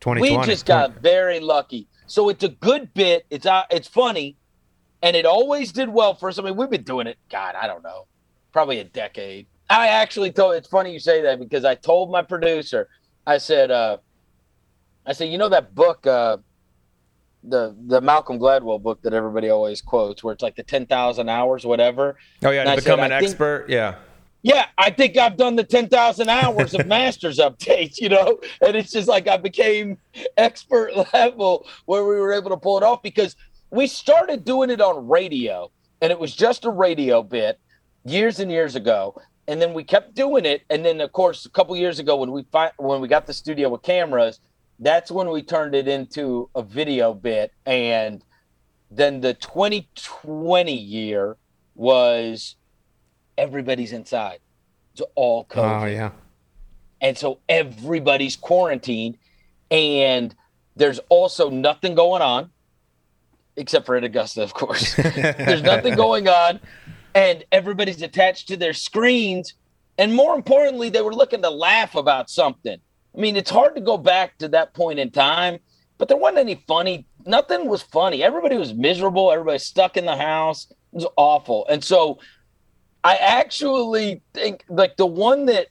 [0.00, 0.38] 2020.
[0.38, 1.88] We just got very lucky.
[2.06, 3.26] So it's a good bit.
[3.30, 4.36] It's uh, it's funny,
[5.02, 6.38] and it always did well for us.
[6.38, 7.18] I mean, we've been doing it.
[7.30, 8.06] God, I don't know,
[8.52, 9.46] probably a decade.
[9.68, 10.54] I actually told.
[10.54, 12.88] It's funny you say that because I told my producer.
[13.26, 13.98] I said, uh,
[15.06, 16.38] I said, you know that book, uh,
[17.44, 21.28] the the Malcolm Gladwell book that everybody always quotes, where it's like the ten thousand
[21.28, 22.16] hours, whatever.
[22.42, 23.66] Oh, yeah, And I to become said, an I think- expert.
[23.68, 23.96] Yeah.
[24.42, 28.92] Yeah, I think I've done the 10,000 hours of masters updates, you know, and it's
[28.92, 29.98] just like I became
[30.36, 33.34] expert level where we were able to pull it off because
[33.70, 35.68] we started doing it on radio
[36.00, 37.58] and it was just a radio bit
[38.04, 39.20] years and years ago.
[39.48, 40.62] And then we kept doing it.
[40.70, 43.34] And then, of course, a couple years ago when we fi- when we got the
[43.34, 44.38] studio with cameras,
[44.78, 47.52] that's when we turned it into a video bit.
[47.64, 48.22] And
[48.90, 51.36] then the 2020 year
[51.74, 52.56] was
[53.36, 54.38] everybody's inside.
[54.92, 55.82] It's all oh, COVID.
[55.82, 56.10] Oh, yeah.
[57.00, 59.18] And so everybody's quarantined.
[59.70, 60.34] And
[60.76, 62.50] there's also nothing going on,
[63.56, 64.94] except for at Augusta, of course.
[64.96, 66.60] there's nothing going on.
[67.14, 69.54] And everybody's attached to their screens.
[69.98, 72.78] And more importantly, they were looking to laugh about something.
[73.16, 75.58] I mean, it's hard to go back to that point in time,
[75.98, 77.06] but there wasn't any funny.
[77.24, 78.22] Nothing was funny.
[78.22, 79.32] Everybody was miserable.
[79.32, 80.66] Everybody stuck in the house.
[80.70, 81.66] It was awful.
[81.68, 82.18] And so
[83.02, 85.68] I actually think like the one that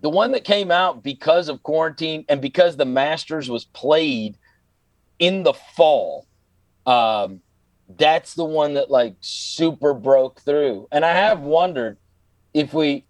[0.00, 4.36] the one that came out because of quarantine and because the Masters was played
[5.18, 6.26] in the fall.
[6.84, 7.40] Um,
[7.96, 10.88] that's the one that like super broke through.
[10.92, 11.98] And I have wondered
[12.52, 13.04] if we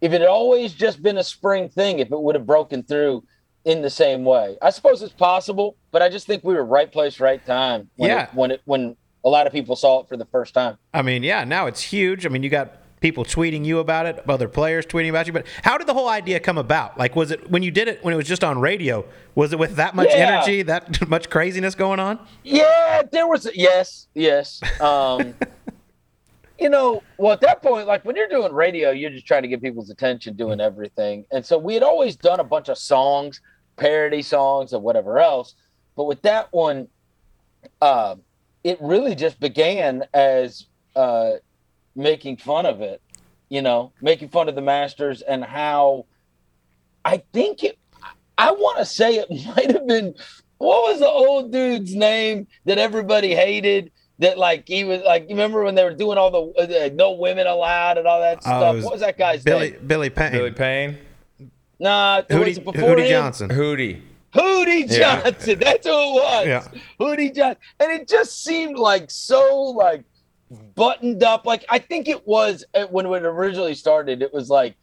[0.00, 3.24] if it had always just been a spring thing, if it would have broken through
[3.64, 4.56] in the same way.
[4.62, 8.10] I suppose it's possible, but I just think we were right place, right time when
[8.10, 8.22] Yeah.
[8.24, 10.78] it, when it when a lot of people saw it for the first time.
[10.94, 12.24] I mean, yeah, now it's huge.
[12.24, 15.32] I mean, you got people tweeting you about it, other players tweeting about you.
[15.34, 16.96] But how did the whole idea come about?
[16.98, 19.04] Like, was it when you did it when it was just on radio?
[19.34, 20.36] Was it with that much Yeah.
[20.36, 22.18] energy, that much craziness going on?
[22.44, 24.62] Yeah, there was yes, yes.
[24.80, 25.34] Um
[26.60, 29.48] you know, well at that point, like when you're doing radio, you're just trying to
[29.48, 31.24] get people's attention doing everything.
[31.32, 33.40] And so we had always done a bunch of songs,
[33.76, 35.54] parody songs and whatever else.
[35.96, 36.88] But with that one,
[37.80, 38.16] uh,
[38.62, 41.32] it really just began as uh
[41.96, 43.00] making fun of it,
[43.48, 46.06] you know, making fun of the masters and how
[47.04, 47.78] I think it
[48.36, 50.14] I want to say it might have been
[50.58, 53.90] what was the old dude's name that everybody hated?
[54.20, 57.12] That like he was like, you remember when they were doing all the uh, no
[57.12, 58.72] women allowed and all that Oh, stuff?
[58.72, 59.80] it was What was that guy's Billy name?
[59.86, 60.98] Billy Payne, Billy Payne,
[61.78, 63.08] Nah, it was Hootie, it before Hootie him?
[63.08, 63.48] Johnson.
[63.48, 64.02] Hootie.
[64.34, 65.22] Hootie Yeah.
[65.22, 65.58] Johnson.
[65.58, 66.46] That's who it was.
[66.46, 66.68] Yeah.
[67.00, 67.62] Hootie Johnson.
[67.80, 70.04] And it just seemed like so like
[70.74, 71.46] buttoned up.
[71.46, 74.76] Like I think it was uh, when it originally started, it was like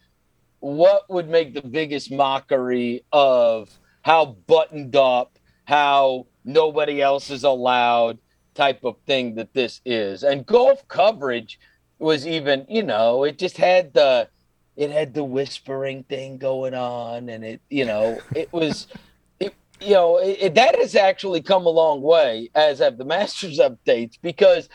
[0.60, 3.69] what would make the biggest mockery of
[4.02, 8.17] how buttoned up, how nobody else is allowed
[8.58, 10.24] type of thing that this is.
[10.24, 11.60] And golf coverage
[12.00, 14.28] was even, you know, it just had the
[14.76, 18.88] it had the whispering thing going on, and it, you know, it was,
[19.39, 23.06] it, you know, it, it, that has actually come a long way as have the
[23.06, 24.70] Masters updates because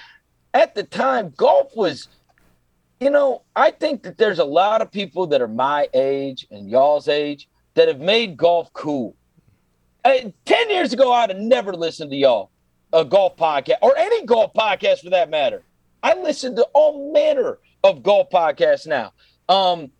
[0.55, 2.09] at the time golf was,
[3.01, 6.69] you know, I think that there's a lot of people that are my age and
[6.69, 9.17] y'all's age that have made golf cool.
[10.05, 12.52] I, Ten years ago, I'd have never listened to y'all
[12.93, 15.63] a golf podcast or any golf podcast for that matter.
[16.03, 19.13] I listen to all manner of golf podcasts now.
[19.49, 19.91] Um,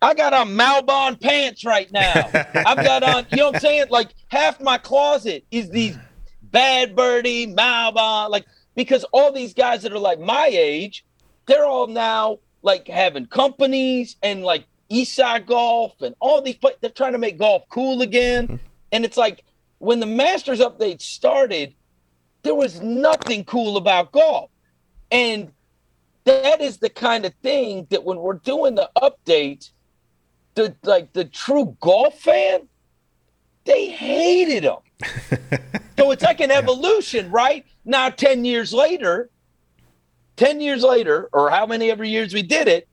[0.00, 2.12] I got on Malbon pants right now.
[2.54, 3.86] I've got on, you know what I'm saying?
[3.90, 5.96] Like half my closet is these
[6.42, 11.04] Bad Birdie, Malbon, like because all these guys that are like my age,
[11.46, 16.56] they're all now like having companies and like Eastside Golf and all these.
[16.80, 18.60] They're trying to make golf cool again,
[18.92, 19.44] and it's like
[19.78, 21.74] when the Masters update started,
[22.42, 24.50] there was nothing cool about golf.
[25.10, 25.52] And
[26.24, 29.70] that is the kind of thing that when we're doing the update,
[30.54, 32.68] the like the true golf fan,
[33.64, 34.78] they hated them.
[35.98, 37.64] so it's like an evolution, right?
[37.84, 39.30] Now, 10 years later,
[40.36, 42.88] 10 years later, or how many ever years we did it,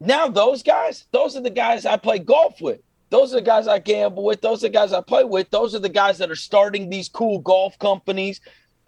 [0.00, 2.80] now those guys, those are the guys I play golf with.
[3.10, 4.40] Those are the guys I gamble with.
[4.40, 5.50] Those are the guys I play with.
[5.50, 8.40] Those are the guys that are starting these cool golf companies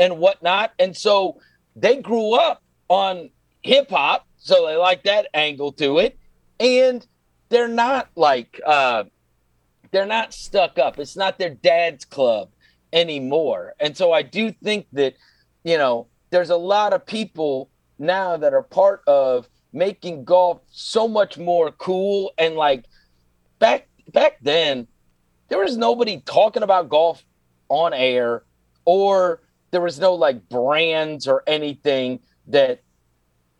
[0.02, 0.72] and whatnot.
[0.80, 1.40] And so
[1.76, 3.30] they grew up on
[3.62, 6.18] hip hop, so they like that angle to it.
[6.58, 7.06] And
[7.48, 9.04] they're not like uh
[9.92, 10.98] they're not stuck up.
[10.98, 12.50] It's not their dad's club
[12.92, 13.74] anymore.
[13.78, 15.14] And so I do think that,
[15.64, 21.06] you know, there's a lot of people now that are part of making golf so
[21.06, 22.84] much more cool and like
[23.58, 24.86] back back then
[25.48, 27.22] there was nobody talking about golf
[27.68, 28.42] on air
[28.84, 29.40] or
[29.72, 32.82] there was no like brands or anything that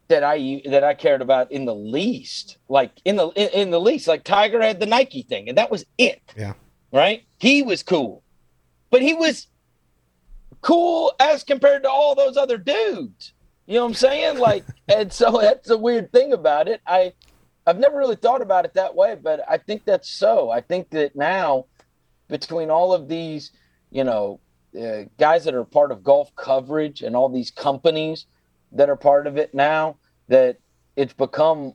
[0.09, 2.59] that I that I cared about in the least.
[2.68, 5.70] Like in the in, in, the least, like Tiger had the Nike thing, and that
[5.70, 6.22] was it.
[6.37, 6.53] Yeah.
[6.92, 7.25] Right.
[7.38, 8.22] He was cool,
[8.90, 9.48] but he was
[10.61, 13.33] cool as compared to all those other dudes.
[13.66, 14.38] You know what I'm saying?
[14.38, 16.83] Like, and so that's a weird thing about it.
[16.87, 17.14] I
[17.66, 20.51] I've never really thought about it that way, but I think that's so.
[20.51, 21.66] I think that now
[22.29, 23.53] between all of these,
[23.90, 24.40] you know,
[24.80, 28.26] uh, guys that are part of golf coverage and all these companies
[28.72, 29.96] that are part of it now
[30.28, 30.58] that
[30.96, 31.74] it's become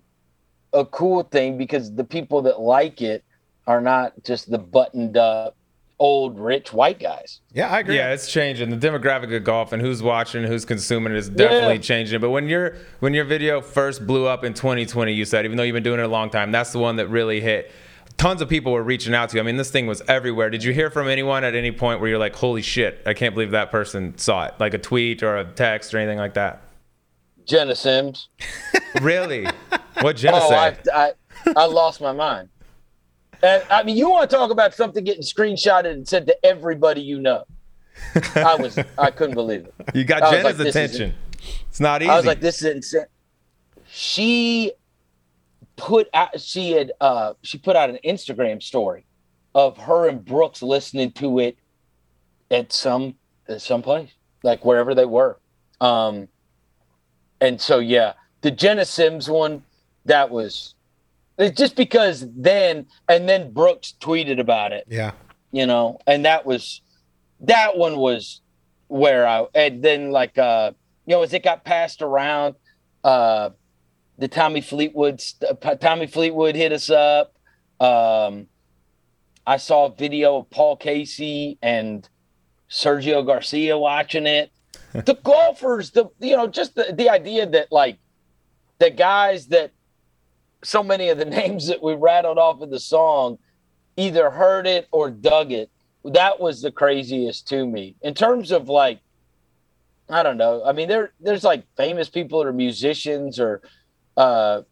[0.73, 3.23] a cool thing because the people that like it
[3.65, 5.55] are not just the buttoned up
[5.99, 7.41] old rich white guys.
[7.53, 7.95] Yeah, I agree.
[7.95, 8.69] Yeah, it's changing.
[8.69, 11.81] The demographic of golf and who's watching, who's consuming it is definitely yeah.
[11.81, 12.21] changing.
[12.21, 15.63] But when your when your video first blew up in 2020, you said even though
[15.63, 17.71] you've been doing it a long time, that's the one that really hit
[18.17, 19.41] tons of people were reaching out to you.
[19.41, 20.49] I mean, this thing was everywhere.
[20.49, 23.34] Did you hear from anyone at any point where you're like, holy shit, I can't
[23.34, 24.56] believe that person saw it?
[24.60, 26.62] Like a tweet or a text or anything like that?
[27.45, 28.30] Jenna Sims.
[29.01, 29.47] really?
[30.01, 30.53] What Jenna oh?
[30.53, 31.12] I, I,
[31.56, 32.49] I lost my mind.
[33.41, 37.01] And I mean, you want to talk about something getting screenshotted and sent to everybody
[37.01, 37.45] you know.
[38.36, 39.73] I was, I couldn't believe it.
[39.95, 41.15] You got Jenna's like, attention.
[41.67, 42.12] It's not easy.
[42.12, 43.06] I was like, this is insane.
[43.88, 44.73] She
[45.77, 49.05] put out she had uh she put out an Instagram story
[49.55, 51.57] of her and Brooks listening to it
[52.51, 53.15] at some
[53.47, 54.09] at some place,
[54.43, 55.39] like wherever they were.
[55.79, 56.27] Um
[57.39, 59.63] and so yeah, the Jenna Sims one,
[60.05, 60.73] that was
[61.37, 64.85] it's just because then and then Brooks tweeted about it.
[64.89, 65.11] Yeah.
[65.51, 66.81] You know, and that was
[67.41, 68.41] that one was
[68.87, 70.71] where I and then like uh
[71.05, 72.55] you know as it got passed around
[73.03, 73.51] uh
[74.17, 77.36] the Tommy Fleetwood uh, Tommy Fleetwood hit us up.
[77.80, 78.47] Um,
[79.45, 82.08] I saw a video of Paul Casey and
[82.69, 84.51] Sergio Garcia watching it.
[84.93, 87.97] the golfers, the you know, just the, the idea that like
[88.80, 89.71] the guys that
[90.63, 93.38] so many of the names that we rattled off in the song
[93.95, 95.69] either heard it or dug it.
[96.06, 97.95] That was the craziest to me.
[98.01, 98.99] In terms of like,
[100.10, 100.63] I don't know.
[100.63, 103.62] I mean, there there's like famous people that are musicians or
[104.17, 104.63] uh,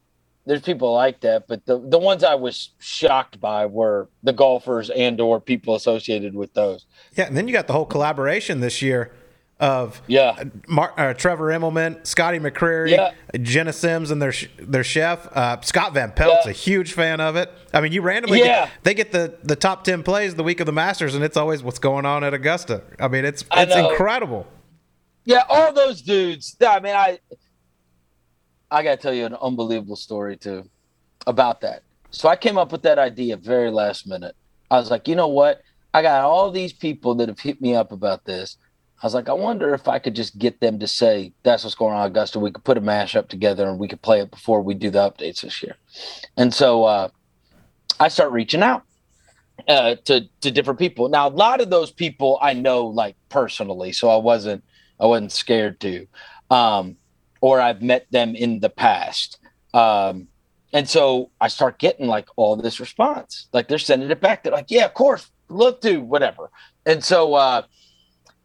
[0.46, 4.90] there's people like that, but the the ones I was shocked by were the golfers
[4.90, 6.86] and or people associated with those.
[7.16, 9.12] Yeah, and then you got the whole collaboration this year
[9.60, 13.12] of yeah, Mar- uh, Trevor Immelman, Scotty McCreery, yeah.
[13.42, 16.52] Jenna Sims, and their sh- their chef uh, Scott Van Pelt's yeah.
[16.52, 17.52] a huge fan of it.
[17.74, 18.66] I mean, you randomly yeah.
[18.66, 21.38] get, they get the the top ten plays the week of the Masters, and it's
[21.38, 22.84] always what's going on at Augusta.
[23.00, 24.46] I mean, it's it's incredible.
[25.24, 26.56] Yeah, all those dudes.
[26.62, 27.20] I mean, I
[28.72, 30.70] I got to tell you an unbelievable story too
[31.28, 31.84] about that.
[32.12, 34.36] So I came up with that idea very last minute.
[34.72, 35.62] I was like, you know what?
[35.94, 38.58] I got all these people that have hit me up about this.
[39.02, 41.76] I was like, I wonder if I could just get them to say that's what's
[41.76, 42.40] going on, Augusta.
[42.40, 45.00] We could put a mashup together and we could play it before we do the
[45.00, 45.76] updates this year.
[46.38, 47.10] And so uh,
[48.00, 48.84] I start reaching out
[49.68, 51.10] uh, to to different people.
[51.10, 54.64] Now, a lot of those people I know like personally, so I wasn't
[55.00, 56.08] I wasn't scared to,
[56.50, 56.96] um,
[57.46, 59.38] or I've met them in the past.
[59.72, 60.30] Um,
[60.74, 63.50] and so I start getting like all this response.
[63.54, 64.42] Like they're sending it back.
[64.42, 66.50] They're like, yeah, of course, love to, whatever.
[66.88, 67.62] And so uh,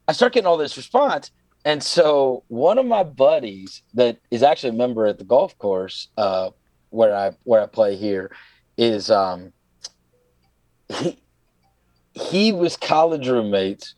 [0.06, 1.30] I start getting all this response.
[1.64, 6.08] And so one of my buddies that is actually a member at the golf course
[6.18, 6.50] uh,
[6.90, 8.30] where I where I play here
[8.76, 9.54] is um,
[10.90, 11.18] he
[12.12, 13.94] he was college roommates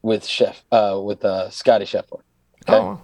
[0.00, 2.22] with Chef uh, with uh, Scotty Scheffler.
[2.66, 2.80] Okay?
[2.80, 3.02] Oh.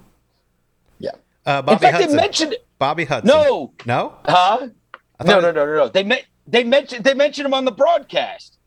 [1.45, 2.11] Uh, In Bobby fact, Hudson.
[2.11, 3.29] they mentioned Bobby Hudson.
[3.29, 4.15] no, No?
[4.25, 4.69] huh?
[5.25, 5.89] No, no, no, no, no.
[5.89, 8.59] They me- they mentioned they mentioned him on the broadcast.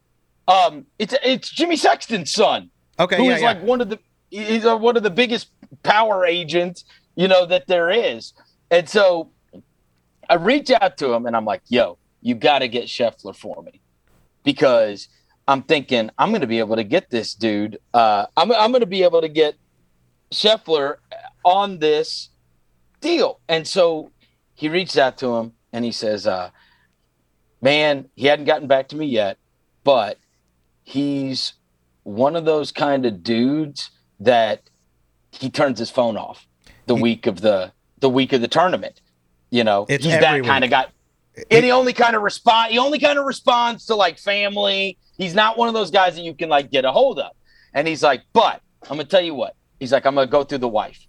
[0.48, 3.46] Um, it's it's Jimmy Sexton's son, Okay, who is yeah, yeah.
[3.46, 5.50] like one of the he's uh, one of the biggest
[5.84, 6.86] power agents
[7.16, 8.34] you know that there is.
[8.72, 9.32] And so
[10.30, 13.62] I reach out to him and I'm like, "Yo, you got to get Scheffler for
[13.64, 13.82] me,"
[14.44, 15.10] because
[15.48, 17.80] I'm thinking I'm going to be able to get this dude.
[17.94, 19.56] Uh, I'm I'm going to be able to get
[20.32, 20.98] Scheffler
[21.44, 22.30] on this
[23.06, 23.40] deal.
[23.48, 24.12] And so
[24.56, 26.50] he reached out to him and he says, uh,
[27.62, 29.38] man, he hadn't gotten back to me yet,
[29.84, 30.18] but
[30.84, 31.54] he's
[32.04, 34.62] one of those kind of dudes that
[35.32, 36.48] he turns his phone off
[36.86, 39.02] the He- week of the the week of the tournament.
[39.50, 40.86] You know, he's that kind of guy.
[41.52, 42.72] And he only kind of respond.
[42.72, 44.98] He only kind of responds to like family.
[45.18, 47.32] He's not one of those guys that you can like get a hold of.
[47.74, 49.56] And he's like, but I'm gonna tell you what.
[49.80, 51.06] He's like, I'm gonna go through the wife.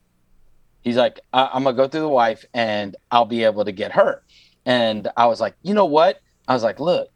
[0.86, 3.90] He's like, I- I'm gonna go through the wife, and I'll be able to get
[3.90, 4.22] her.
[4.64, 6.20] And I was like, you know what?
[6.46, 7.08] I was like, look,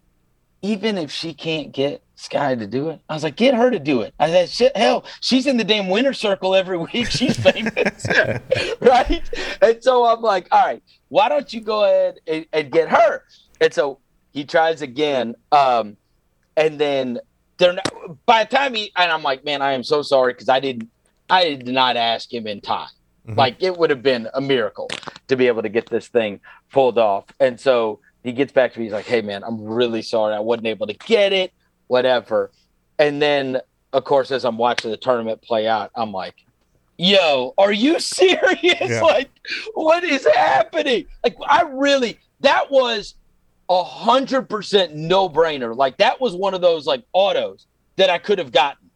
[0.60, 3.78] even if she can't get Sky to do it, I was like, get her to
[3.78, 4.12] do it.
[4.18, 7.12] I said, shit, hell, she's in the damn winner circle every week.
[7.12, 8.06] She's famous,
[8.80, 9.30] right?
[9.62, 13.22] And so I'm like, all right, why don't you go ahead and, and get her?
[13.60, 14.00] And so
[14.32, 15.96] he tries again, um,
[16.56, 17.20] and then
[17.58, 17.88] they're not,
[18.26, 20.90] by the time he and I'm like, man, I am so sorry because I didn't,
[21.28, 22.88] I did not ask him in time.
[23.28, 23.36] Mhm.
[23.36, 24.88] Like it would have been a miracle
[25.28, 26.40] to be able to get this thing
[26.72, 27.24] pulled off.
[27.38, 28.86] And so he gets back to me.
[28.86, 30.34] He's like, "Hey, man, I'm really sorry.
[30.34, 31.52] I wasn't able to get it.
[31.88, 32.50] Whatever."
[32.98, 33.60] And then,
[33.92, 36.34] of course, as I'm watching the tournament play out, I'm like,
[36.98, 38.58] "Yo, are you serious?
[38.62, 39.00] Yeah.
[39.02, 39.30] Like,
[39.74, 41.06] what is happening?
[41.24, 43.14] Like, I really that was
[43.68, 45.76] a hundred percent no brainer.
[45.76, 48.90] Like, that was one of those like autos that I could have gotten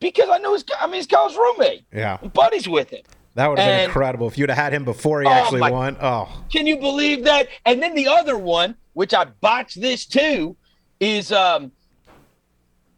[0.00, 0.64] because I knew his.
[0.80, 2.16] I mean, his college roommate, Yeah.
[2.18, 3.02] buddies with him.
[3.38, 5.70] That would have been incredible if you'd have had him before he Oh, actually my-
[5.70, 5.96] won.
[6.02, 7.46] Oh, Can you believe that?
[7.64, 10.56] And then the other one, which I botched this too,
[10.98, 11.70] is um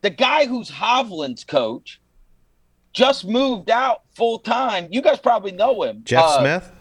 [0.00, 2.00] the guy who's Hovland's coach
[2.94, 4.88] just moved out full time.
[4.90, 6.00] You guys probably know him.
[6.04, 6.72] Jeff Uh, Smith?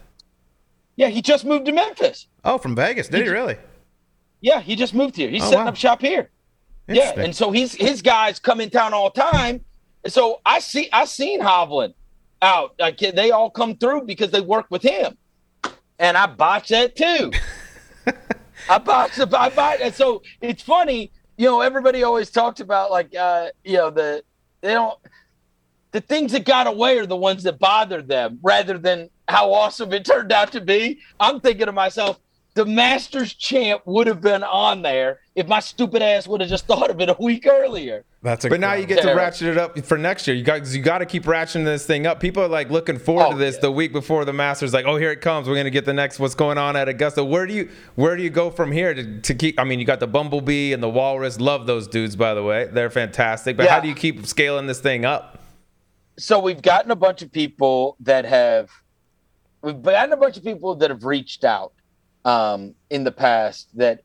[0.95, 2.27] Yeah, he just moved to Memphis.
[2.45, 3.09] Oh, from Vegas.
[3.09, 3.57] Did he he- really?
[4.39, 5.29] Yeah, he just moved here.
[5.29, 5.71] He's Oh, setting wow.
[5.71, 6.29] up shop here.
[6.87, 9.65] Yeah, and so he's his guys come in town all the time.
[10.05, 11.93] And so I see I seen Hovland
[12.41, 12.75] out.
[12.79, 15.17] Like they all come through because they work with him.
[15.97, 17.31] And I botched that too.
[18.69, 19.33] I botched it.
[19.33, 23.77] I botched and so it's funny, you know, everybody always talks about like uh, you
[23.77, 24.23] know, the
[24.61, 24.97] they don't
[25.91, 29.91] the things that got away are the ones that bother them rather than how awesome
[29.93, 30.99] it turned out to be.
[31.19, 32.19] I'm thinking to myself,
[32.53, 36.67] the Masters champ would have been on there if my stupid ass would have just
[36.67, 38.05] thought of it a week earlier.
[38.21, 40.35] That's But now you get to ratchet it up for next year.
[40.35, 42.19] You got you got to keep ratcheting this thing up.
[42.19, 43.61] People are like looking forward Oh, to this yeah.
[43.61, 44.73] the week before the Masters.
[44.73, 45.47] Like, oh, here it comes.
[45.47, 46.19] We're gonna get the next.
[46.19, 47.23] What's going on at Augusta?
[47.23, 49.57] Where do you where do you go from here to, to keep?
[49.57, 51.39] I mean, you got the Bumblebee and the Walrus.
[51.39, 52.65] Love those dudes, by the way.
[52.65, 53.55] They're fantastic.
[53.55, 55.41] But how do you keep scaling this thing up?
[56.17, 58.69] So we've gotten a bunch of people that have
[59.61, 61.71] we've gotten a bunch of people that have reached out
[62.25, 64.01] um, in the past that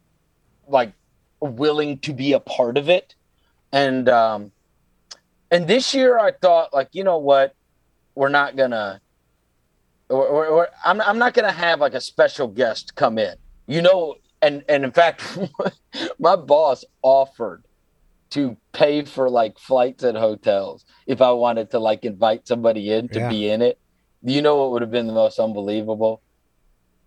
[0.69, 0.93] like
[1.41, 3.14] willing to be a part of it,
[3.75, 4.53] and um,
[5.51, 7.53] and this year I thought like you know what
[8.15, 9.01] we're not gonna
[10.09, 13.35] or, or, or I'm I'm not gonna have like a special guest come in,
[13.67, 15.39] you know, and and in fact
[16.19, 17.65] my boss offered
[18.31, 23.09] to pay for like flights and hotels if I wanted to like invite somebody in
[23.11, 23.29] to Yeah.
[23.29, 23.79] be in it.
[24.23, 26.23] You know what would have been the most unbelievable?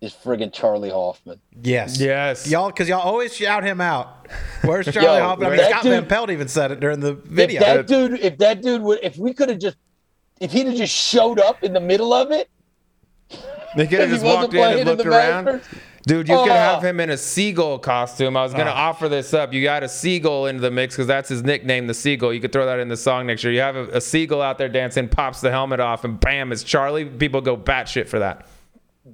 [0.00, 1.40] Is friggin' Charley Hoffman.
[1.60, 1.98] yes.
[1.98, 2.48] Yes.
[2.48, 4.28] Y'all, because y'all always shout him out.
[4.62, 5.46] Where's Charley Yo, Hoffman?
[5.48, 7.60] I mean, that Scott Van Pelt even said it during the video.
[7.60, 9.76] If that dude, if that dude would, if we could have just,
[10.40, 12.48] if he'd have just showed up in the middle of it,
[13.76, 15.44] They could have he just walked in and looked the around.
[15.46, 16.54] Masters, Dude, you could Oh.
[16.54, 18.34] have him in a seagull costume.
[18.36, 18.74] I was gonna Oh.
[18.74, 19.52] offer this up.
[19.52, 22.32] You got a seagull into the mix because that's his nickname, the seagull.
[22.32, 23.52] You could throw that in the song next year.
[23.52, 26.62] You have a, a seagull out there dancing, pops the helmet off, and bam, it's
[26.62, 27.04] Charley.
[27.04, 28.46] People go batshit for that.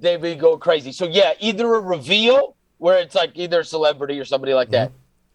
[0.01, 0.91] They would go crazy.
[0.91, 4.91] So yeah, either a reveal where it's like either a celebrity or somebody like that,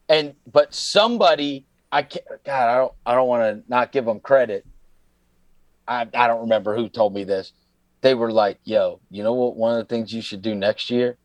[0.09, 2.25] and but somebody I can't.
[2.45, 2.93] God, I don't.
[3.07, 4.65] I don't want to not give them credit.
[5.89, 7.53] I I don't remember who told me this.
[8.03, 9.57] They were like, "Yo, you know what?
[9.57, 11.17] One of the things you should do next year."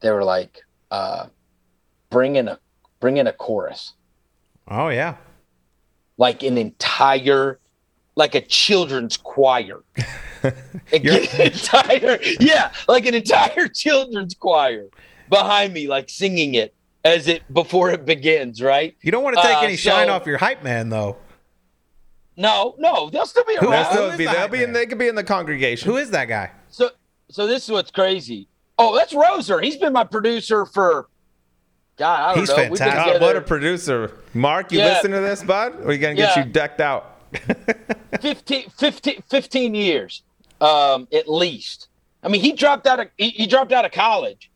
[0.00, 1.26] They were like, uh,
[2.10, 2.58] "Bring in a
[3.00, 3.92] bring in a chorus,
[4.68, 5.16] Oh yeah.
[6.16, 7.58] like an entire."
[8.16, 9.82] Like a children's choir.
[10.42, 10.52] An
[10.92, 14.88] entire, yeah, like an entire children's choir
[15.30, 18.94] behind me, like singing it as it before it begins, right?
[19.00, 21.16] You don't want to take Uh, any shine off your hype man though.
[22.36, 23.72] No, no, they'll still be around.
[23.72, 25.88] else They'll be, the they'll be in, they could be in the congregation.
[25.90, 26.50] Who is that guy?
[26.68, 26.90] So,
[27.30, 28.48] so this is what's crazy.
[28.78, 29.62] Oh, that's Roser.
[29.62, 31.08] He's been my producer for,
[31.96, 32.56] God, I don't He's know.
[32.56, 33.12] Fantastic.
[33.14, 34.18] God, what a producer.
[34.34, 34.86] Mark, you Yeah.
[34.86, 35.76] listen to this, bud?
[35.80, 36.44] Or are you going to get Yeah.
[36.44, 37.12] you decked out?
[38.20, 40.22] 15, 15, 15 years,
[40.60, 41.88] um, at least.
[42.22, 44.50] I mean, he dropped out of he, he dropped out of college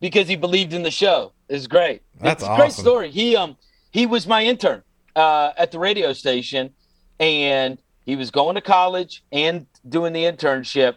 [0.00, 1.32] because he believed in the show.
[1.48, 2.02] It's great.
[2.20, 3.10] That's it's a great story.
[3.10, 3.56] He um
[3.90, 4.82] he was my intern
[5.16, 6.70] uh, at the radio station,
[7.18, 10.96] and he was going to college and doing the internship.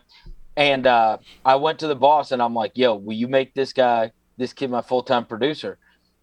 [0.55, 3.73] And uh, I went to the boss and I'm like, "Yo, will you make this
[3.73, 5.77] guy, this kid, my full time producer?"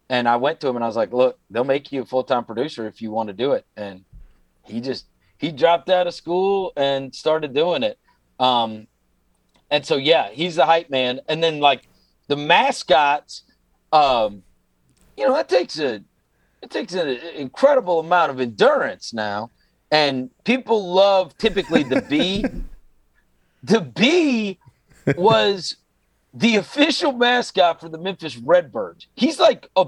[0.09, 2.23] And I went to him and I was like, "Look, they'll make you a full
[2.23, 4.05] time producer if you want to do it." And
[4.71, 5.05] he just
[5.37, 7.97] he dropped out of school and started doing it.
[8.39, 8.87] Um,
[9.69, 11.21] and so yeah, he's the hype man.
[11.27, 11.87] And then like
[12.27, 13.43] the mascots,
[13.91, 14.43] um,
[15.17, 16.03] you know, that takes a
[16.61, 19.49] it takes an incredible amount of endurance now.
[19.89, 22.45] And people love typically the bee.
[23.63, 24.59] the bee
[25.17, 25.75] was
[26.33, 29.07] the official mascot for the Memphis Redbirds.
[29.15, 29.87] He's like a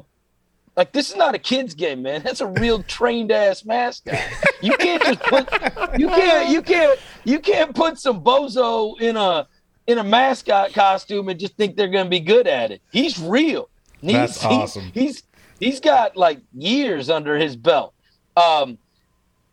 [0.76, 2.24] like this is not a kids game, man.
[2.24, 4.20] That's a real trained ass mascot.
[4.62, 5.52] You can't just put
[6.00, 9.48] you can't you can't you can't put some bozo in a
[9.88, 12.82] in a mascot costume and just think they're gonna be good at it.
[12.92, 13.70] He's real.
[14.02, 14.92] He's, That's he- awesome.
[14.94, 15.24] he's
[15.60, 17.94] he's got like years under his belt.
[18.36, 18.78] Um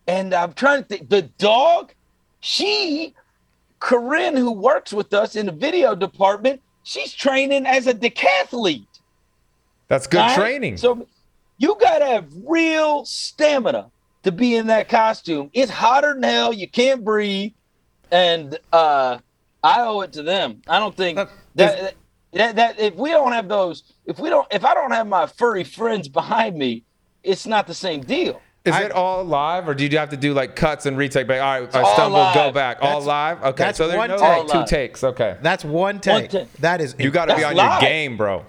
[0.07, 1.93] and I'm trying to think the dog,
[2.39, 3.13] she
[3.79, 8.85] Corinne, who works with us in the video department, she's training as a decathlete.
[9.91, 10.35] That's good Right?
[10.37, 10.77] training.
[10.77, 11.05] So
[11.57, 13.87] you gotta have real stamina
[14.23, 15.49] to be in that costume.
[15.51, 16.53] It's hotter than hell.
[16.53, 17.51] You can't breathe,
[18.09, 19.17] and uh,
[19.61, 20.61] I owe it to them.
[20.65, 21.93] I don't think That- that,
[22.31, 25.27] that that if we don't have those, if we don't, if I don't have my
[25.27, 26.83] furry friends behind me,
[27.21, 28.39] it's not the same deal.
[28.63, 31.27] Is I- it all live, or do you have to do like cuts and retake?
[31.27, 31.41] Back?
[31.41, 32.53] All right, I all stumbled, go live.
[32.53, 32.77] back.
[32.81, 33.43] all live.
[33.43, 34.47] Okay, that's so there's one no take.
[34.47, 35.03] like two takes.
[35.03, 36.29] Okay, That's one take.
[36.29, 36.53] take.
[36.59, 37.81] That is you got to be on live.
[37.81, 38.45] your game, bro.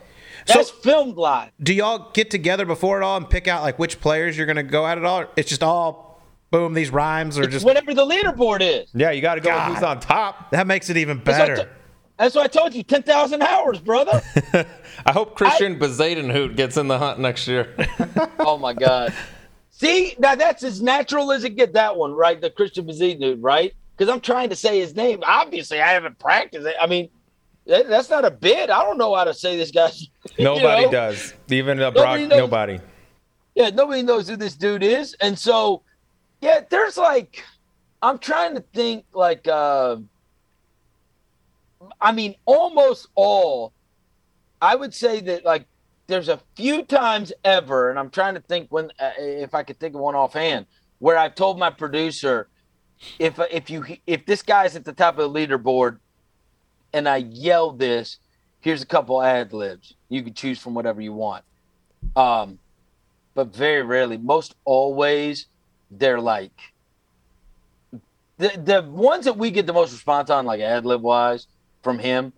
[0.46, 1.50] That's filmed live.
[1.62, 4.62] Do y'all get together before it all and pick out like which players you're gonna
[4.62, 5.24] go at it all?
[5.36, 6.12] It's just all
[6.50, 8.88] boom, these rhymes are It's just whatever the leaderboard is.
[8.94, 9.74] Yeah, you got to go with God.
[9.74, 10.50] who's on top.
[10.50, 11.56] that makes it even That's better.
[11.56, 11.70] t-
[12.18, 12.82] that's what I told you.
[12.82, 14.22] Ten thousand hours, brother.
[15.06, 17.74] I hope Christian Bezuidenhout gets in the hunt next year.
[18.38, 19.14] Oh my God.
[19.70, 21.72] See, now that's as natural as it get.
[21.72, 22.40] That one, right?
[22.40, 23.72] The Christian Bazine dude, right?
[23.96, 25.22] Because I'm trying to say his name.
[25.24, 26.76] Obviously, I haven't practiced it.
[26.80, 27.08] I mean,
[27.66, 28.70] that, that's not a bid.
[28.70, 30.02] I don't know how to say this guy's.
[30.36, 30.90] you Nobody know?
[30.90, 31.34] does.
[31.48, 32.38] Even the Brock, Nobody knows.
[32.38, 32.80] nobody.
[33.54, 35.82] Yeah, nobody knows who this dude is, and so
[36.40, 37.44] yeah, there's like,
[38.00, 39.96] I'm trying to think like, uh,
[42.00, 43.72] I mean, almost all.
[44.60, 45.66] I would say that like
[46.06, 49.78] there's a few times ever, and I'm trying to think when uh, if I could
[49.78, 50.66] think of one offhand
[50.98, 52.48] where I've told my producer
[53.18, 55.98] if if you if this guy's at the top of the leaderboard,
[56.92, 58.18] and I yell this,
[58.60, 59.94] here's a couple ad libs.
[60.08, 61.44] You can choose from whatever you want.
[62.16, 62.58] Um,
[63.34, 65.46] but very rarely, most always,
[65.90, 66.52] they're like
[68.38, 71.46] the the ones that we get the most response on, like ad lib wise,
[71.82, 72.32] from him,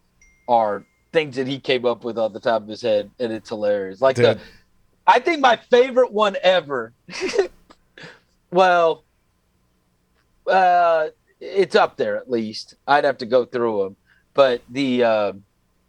[0.48, 3.48] are things that he came up with on the top of his head, and it's
[3.48, 4.00] hilarious.
[4.00, 4.38] Like the,
[5.06, 6.92] I think my favorite one ever.
[8.50, 9.04] well,
[10.46, 11.08] uh,
[11.40, 12.74] it's up there at least.
[12.86, 13.96] I'd have to go through them,
[14.34, 15.32] but the uh,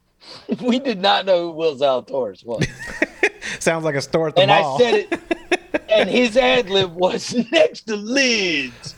[0.62, 2.66] we did not know who Will Zalatoris was
[3.60, 4.76] Sounds like a store at the and mall.
[4.76, 8.96] I said it, and his ad lib was next to lids,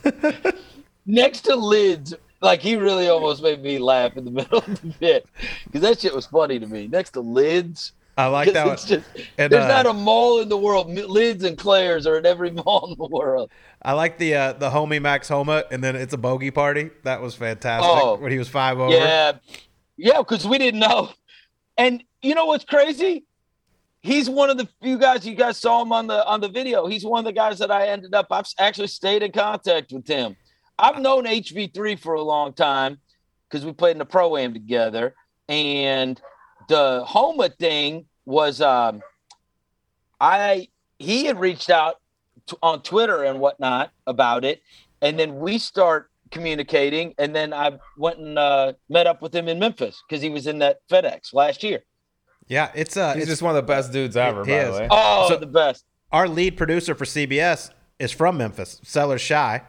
[1.05, 2.13] next to lids.
[2.41, 5.27] Like he really almost made me laugh in the middle of the bit
[5.65, 6.87] because that shit was funny to me.
[6.87, 8.67] Next to lids, I like that.
[8.67, 8.99] it's One.
[8.99, 10.89] just- And, there's uh, not a mall in the world.
[10.89, 13.51] Lids and Claire's are in every mall in the world.
[13.83, 16.89] I like the uh, the homie Max Homa, and then it's a bogey party.
[17.03, 18.15] That was fantastic Oh.
[18.15, 18.91] when he was five over.
[18.93, 19.33] Yeah,
[19.97, 21.09] yeah, because we didn't know.
[21.77, 23.25] and you know what's crazy?
[24.01, 26.87] He's one of the few guys you guys saw him on the on the video.
[26.87, 28.27] He's one of the guys that I ended up.
[28.31, 30.35] I've actually stayed in contact with him.
[30.79, 32.97] I've known HV3 for a long time
[33.47, 35.13] because we played in the pro am together,
[35.47, 36.19] and
[36.67, 39.01] the Homa thing was um,
[40.19, 40.67] I
[40.99, 41.95] he had reached out
[42.47, 44.61] to, on Twitter and whatnot about it,
[45.01, 49.47] and then we start communicating, and then I went and uh, met up with him
[49.47, 51.83] in Memphis because he was in that FedEx last year.
[52.47, 54.75] Yeah, it's uh, He's it's, just one of the best dudes ever, He by is.
[54.75, 54.87] the way.
[54.91, 55.85] Oh, So- the best!
[56.11, 59.63] our lead producer for CBS is from Memphis, Sellers Shy,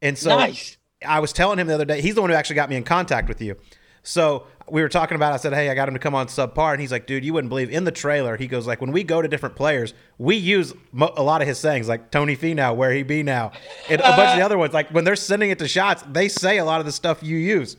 [0.00, 0.76] and so nice.
[1.06, 2.84] I was telling him the other day, he's the one who actually got me in
[2.84, 3.56] contact with you.
[4.02, 5.32] So we were talking about.
[5.32, 7.32] I said, "Hey, I got him to come on subpar," and he's like, "Dude, you
[7.32, 10.36] wouldn't believe." In the trailer, he goes like, "When we go to different players, we
[10.36, 13.52] use mo- a lot of his sayings, like Tony Finau, where he be now,
[13.88, 14.72] and a bunch of the other ones.
[14.72, 17.36] Like when they're sending it to shots, they say a lot of the stuff you
[17.36, 17.76] use.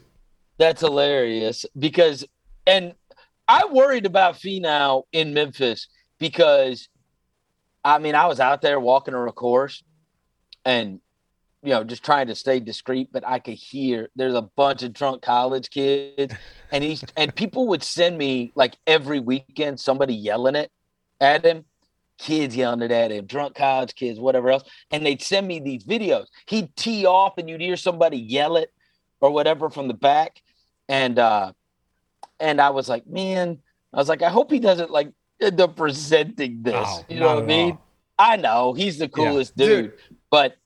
[0.58, 2.26] That's hilarious because,
[2.68, 2.94] and
[3.48, 5.88] I worried about Finau in Memphis
[6.20, 6.88] because,
[7.84, 9.84] I mean, I was out there walking a course,
[10.64, 11.02] and
[11.64, 14.92] you know, just trying to stay discreet, but I could hear there's a bunch of
[14.92, 16.36] drunk college kids,
[16.72, 20.70] and he's and people would send me like every weekend somebody yelling it
[21.22, 21.64] at him,
[22.18, 25.86] kids yelling it at him, drunk college kids, whatever else, and they'd send me these
[25.86, 26.26] videos.
[26.48, 28.72] He'd tee off, and you'd hear somebody yell it
[29.22, 30.42] or whatever from the back,
[30.90, 31.54] and uh,
[32.42, 33.60] and I was like, man,
[33.94, 36.76] I was like, I hope he doesn't like end up presenting this.
[36.76, 37.72] Oh, you know what I mean?
[37.72, 37.82] all.
[38.20, 39.92] I know he's the coolest Dude.
[39.92, 39.94] dude,
[40.30, 40.58] but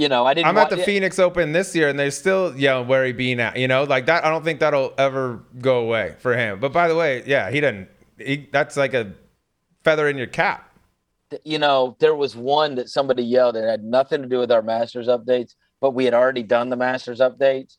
[0.00, 0.48] you know, I didn't.
[0.48, 3.34] I'm at wa- the Phoenix Open this year, and they're still yelling where he be
[3.34, 3.52] now.
[3.54, 4.24] You know, like that.
[4.24, 6.58] I don't think that'll ever go away for him.
[6.58, 7.88] But by the way, yeah, he didn't.
[8.18, 9.12] He, that's like a
[9.84, 10.72] feather in your cap.
[11.44, 13.56] you know, there was one that somebody yelled.
[13.56, 16.76] It had nothing to do with our Masters updates, but we had already done the
[16.76, 17.76] Masters updates,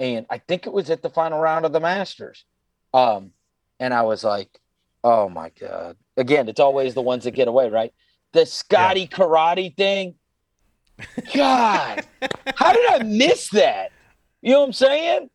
[0.00, 2.44] and I think it was at the final round of the Masters.
[2.92, 3.32] Um,
[3.80, 4.60] and I was like,
[5.02, 7.92] "Oh my god!" Again, it's always the ones that get away, right?
[8.32, 10.14] The Scotty Karate thing.
[11.34, 12.06] God,
[12.56, 13.90] how did I miss that?
[14.42, 15.30] You know what I'm saying?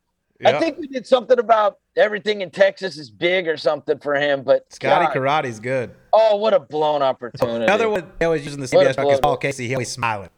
[0.45, 4.43] I think we did something about everything in Texas is big or something for him,
[4.43, 5.91] but Scotty God, Karate's good.
[6.13, 7.65] oh, what a blown opportunity!
[7.65, 9.19] Another one they always using the CBS truck is.
[9.19, 9.67] Paul Casey.
[9.67, 10.29] He always smiling.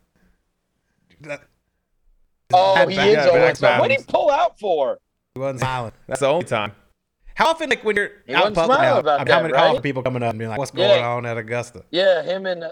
[2.53, 3.59] Oh, he back- is always.
[3.59, 4.99] back What did he pull out for?
[5.35, 5.91] He wasn't smiling.
[6.07, 6.73] That's the only time.
[7.35, 9.69] How often, like when you're He out public now, about how that, many how right?
[9.69, 11.07] often people coming up and being like, "What's going Yeah.
[11.07, 12.71] on at Augusta?" Yeah, him and uh,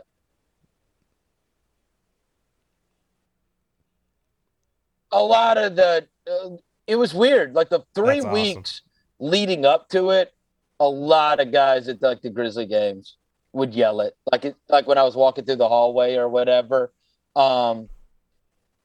[5.12, 6.08] a lot of the.
[6.30, 6.58] Uh,
[6.88, 7.54] it was weird.
[7.54, 8.32] Like the three awesome.
[8.32, 8.82] weeks
[9.20, 10.34] leading up to it,
[10.80, 13.18] a lot of guys at like the Grizzly games
[13.54, 14.16] would yell it.
[14.32, 16.92] Like it, like when I was walking through the hallway or whatever.
[17.36, 17.90] Um,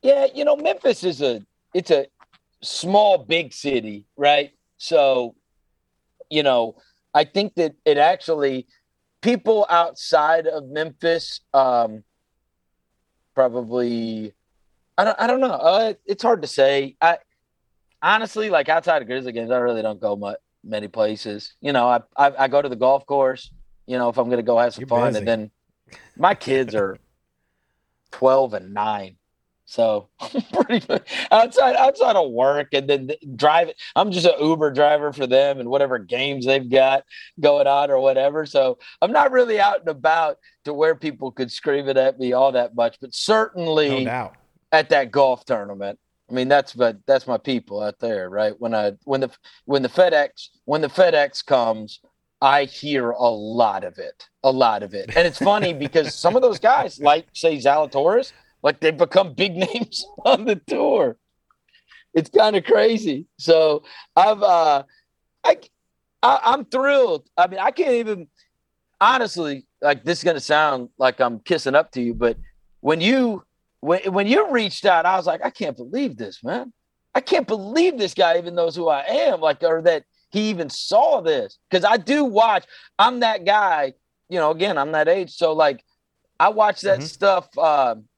[0.03, 2.07] yeah, you know, Memphis is a it's a
[2.63, 4.53] small big city, right?
[4.77, 5.35] So,
[6.31, 6.77] you know,
[7.15, 8.67] I think that it actually
[9.23, 12.05] people outside of Memphis um
[13.35, 14.35] probably
[14.97, 15.53] I don't I don't know.
[15.53, 16.97] Uh, it's hard to say.
[17.01, 17.19] I
[18.03, 21.55] honestly like outside of Grizzly games, I really don't go much many places.
[21.61, 23.51] You know, I I, I go to the golf course.
[23.87, 25.19] You know, if I'm going to go have some You're fun, busy.
[25.19, 25.51] and then
[26.17, 26.99] my kids are
[28.13, 29.17] twelve and nine.
[29.67, 30.11] So
[30.53, 35.27] pretty much outside outside of work and then drive I'm just an Uber driver for
[35.27, 37.05] them and whatever games they've got
[37.41, 38.45] going on or whatever.
[38.45, 40.37] So I'm not really out and about
[40.67, 44.37] to where people could scream it at me all that much, but No certainly doubt.
[44.75, 45.99] At that golf tournament.
[46.29, 48.55] I mean, that's but that's my people out there, right?
[48.59, 49.31] When I when the
[49.67, 52.01] when the FedEx when the FedEx comes,
[52.41, 56.35] I hear a lot of it, a lot of it, and it's funny because some
[56.35, 61.17] of those guys, like say Zalatoris, like they've become big names on the tour.
[62.15, 63.27] It's kind of crazy.
[63.39, 63.83] So
[64.17, 64.85] I've uh,
[65.45, 65.59] I,
[66.23, 67.29] I I'm thrilled.
[67.37, 68.29] I mean, I can't even
[69.01, 72.39] honestly like this is gonna sound like I'm kissing up to you, but
[72.81, 73.45] when you
[73.85, 76.73] when when you reached out, I was like, I can't believe this, man.
[77.15, 80.71] I can't believe this guy even knows who I am, like, or that he even
[80.71, 81.59] saw this.
[81.71, 82.65] Because I do watch.
[82.99, 83.93] I'm that guy.
[84.31, 85.85] You know, again, I'm that age, so like,
[86.41, 87.09] I watch that Mhm.
[87.09, 87.59] stuff.
[87.59, 88.09] Um,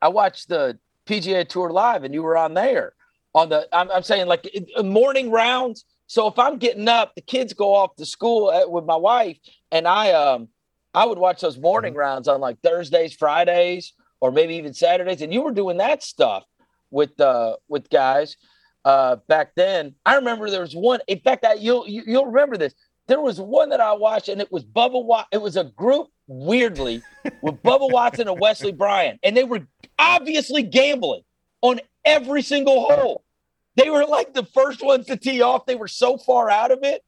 [0.00, 2.94] I watched the PGA Tour live, and you were on there
[3.34, 3.68] on the.
[3.72, 5.84] I'm, I'm saying like uh, morning rounds.
[6.06, 9.36] So if I'm getting up, the kids go off to school uh, with my wife,
[9.70, 10.48] and I um
[10.94, 13.92] I would watch those morning rounds on like Thursdays, Fridays,
[14.22, 15.20] or maybe even Saturdays.
[15.22, 16.44] And you were doing that stuff
[16.90, 18.36] with uh with guys
[18.86, 19.94] uh back then.
[20.06, 21.00] I remember there was one.
[21.08, 22.74] In fact, that you'll you, you'll remember this.
[23.08, 25.28] There was one that I watched, and it was Bubba Watt.
[25.32, 27.02] It was a group weirdly
[27.42, 29.66] with Bubba Watson and Wesley Bryan, and they were
[29.98, 31.22] obviously gambling
[31.62, 33.24] on every single hole.
[33.76, 35.66] They were like the first ones to tee off.
[35.66, 37.02] They were so far out of it.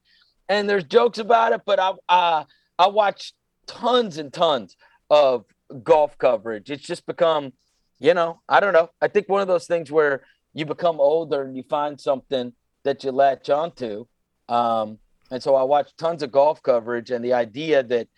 [0.48, 2.44] and there's jokes about it, but I uh,
[2.78, 3.34] I watched
[3.66, 4.76] tons and tons
[5.10, 5.44] of
[5.82, 6.70] golf coverage.
[6.70, 7.52] It's just become,
[7.98, 8.90] you know, I don't know.
[9.00, 10.22] I think one of those things where
[10.52, 12.52] you become older and you find something
[12.84, 14.06] that you latch onto.
[14.48, 14.98] Um,
[15.30, 18.08] and so I watch tons of golf coverage, and the idea that,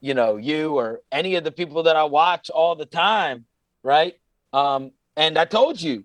[0.00, 3.46] you know, you or any of the people that I watch all the time,
[3.82, 4.14] right?
[4.52, 6.04] Um, and I told you,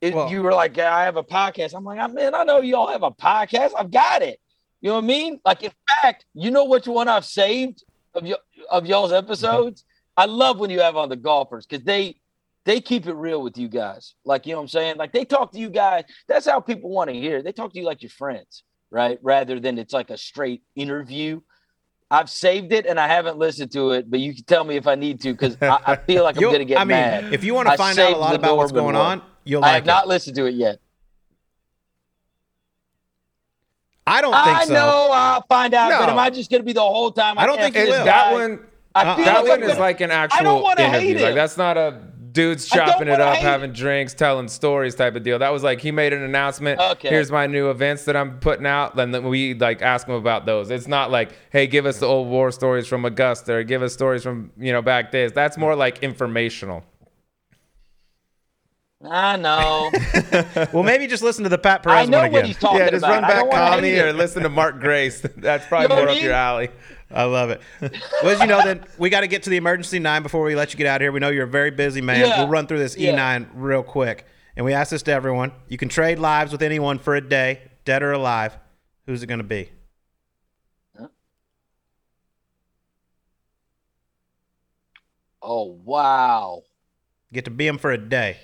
[0.00, 1.74] it, Well- you were like, yeah, I have a podcast.
[1.74, 3.72] I'm like, "Ah, man, I know you all have a podcast.
[3.78, 4.38] I've got it.
[4.82, 5.40] You know what I mean?
[5.46, 5.72] Like, in
[6.02, 8.34] fact, you know which one I've saved of y-
[8.70, 9.84] of y'all's episodes?
[10.16, 12.16] I love when you have on the golfers because they
[12.64, 14.14] they keep it real with you guys.
[14.24, 14.96] Like, you know what I'm saying?
[14.96, 16.04] Like they talk to you guys.
[16.28, 17.42] That's how people want to hear.
[17.42, 19.18] They talk to you like your friends, right?
[19.22, 21.40] Rather than it's like a straight interview.
[22.10, 24.86] I've saved it and I haven't listened to it, but you can tell me if
[24.86, 27.32] I need to because I, I feel like I'm gonna get I mean, mad.
[27.32, 29.74] if you want to find out a lot about what's going on, you'll I like
[29.76, 30.08] have not it.
[30.08, 30.78] listened to it yet.
[34.06, 34.74] I don't think I so.
[34.74, 37.38] know I'll find out, but am I just gonna be the whole time?
[37.38, 38.04] I don't think F you this will.
[38.04, 38.60] that one
[38.94, 41.18] I Uh, feel that like one is like an actual interview.
[41.18, 42.00] Like that's not a
[42.32, 45.38] dudes chopping it up, having drinks, telling stories type of deal.
[45.38, 46.80] That was like he made an announcement.
[46.80, 47.08] Okay.
[47.08, 48.96] Here's my new events that I'm putting out.
[48.96, 50.70] Then we like ask him about those.
[50.70, 53.92] It's not like, hey, give us the old war stories from Augusta or give us
[53.92, 55.32] stories from you know back days.
[55.32, 56.84] That's more like informational.
[59.10, 59.90] I know.
[60.72, 62.46] Well, maybe just listen to the Pat I Perez know one what again.
[62.46, 63.12] he's talking yeah, just about.
[63.12, 65.20] run back don't wanna Connie hate or listen to Mark Grace.
[65.36, 66.70] That's probably You know more what I up your alley.
[67.10, 67.60] I love it.
[68.22, 70.54] Well, as you know, then we got to get to the emergency nine before we
[70.56, 71.12] let you get out of here.
[71.12, 72.20] We know you're a very busy man.
[72.20, 72.38] Yeah.
[72.40, 73.14] We'll run through this Yeah.
[73.38, 74.26] E9 real quick.
[74.56, 75.52] And we ask this to everyone.
[75.68, 78.56] You can trade lives with anyone for a day, dead or alive.
[79.06, 79.70] Who's it going to be?
[85.42, 86.62] Oh wow.
[87.32, 88.38] Get to be him for a day.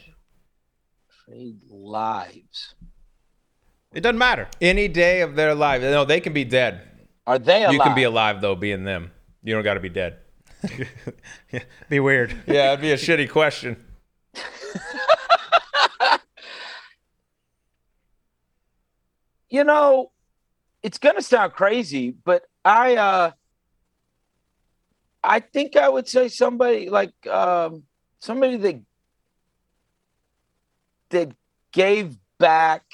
[1.31, 2.74] Trade lives.
[3.95, 4.49] It doesn't matter.
[4.61, 5.81] Any day of their life.
[5.81, 6.81] No, they can be dead.
[7.24, 7.72] Are they alive?
[7.72, 9.12] You can be alive though, being them.
[9.45, 10.18] You don't got to be dead.
[11.89, 12.35] Be weird.
[12.47, 13.76] Yeah, it'd be a shitty question.
[19.49, 20.11] you know,
[20.83, 23.31] it's gonna sound crazy, but I uh
[25.24, 27.85] I think I would say somebody like um
[28.18, 28.83] somebody that
[31.11, 31.33] that
[31.73, 32.85] gave back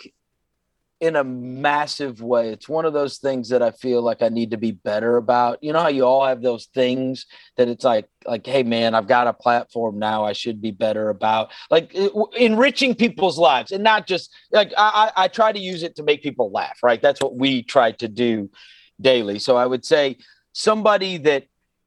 [0.98, 2.48] in a massive way.
[2.48, 5.62] It's one of those things that I feel like I need to be better about.
[5.62, 9.06] You know how you all have those things that it's like like hey man, I've
[9.06, 11.52] got a platform now I should be better about.
[11.70, 11.94] Like
[12.38, 16.02] enriching people's lives and not just like I I I try to use it to
[16.02, 17.00] make people laugh, right?
[17.00, 18.50] That's what we try to do
[18.98, 19.38] daily.
[19.38, 20.16] So I would say
[20.52, 21.44] somebody that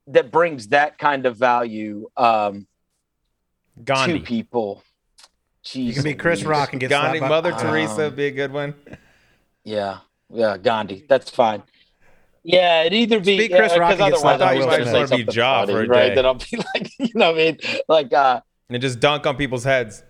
[0.08, 2.68] that brings that kind of value um
[3.84, 4.20] Gandhi.
[4.20, 4.84] to people.
[5.66, 8.16] Jeez You can be Chris Rock and get Gandhi, slapped by- Mother Um, Teresa would
[8.16, 8.74] be a good one.
[9.64, 9.99] Yeah,
[10.34, 11.05] yeah, Gandhi.
[11.10, 11.64] That's fine.
[12.43, 14.78] Yeah, it either be Speak Chris yeah, Rock 'cause and get slapped otherwise by I'm
[14.78, 15.10] Will just Smith.
[15.10, 16.10] gonna be something Ja funny, for a right?
[16.10, 16.16] day.
[16.16, 17.57] Then I'll be like, you know, what I mean,
[17.89, 20.03] like, uh, And just dunk on people's heads.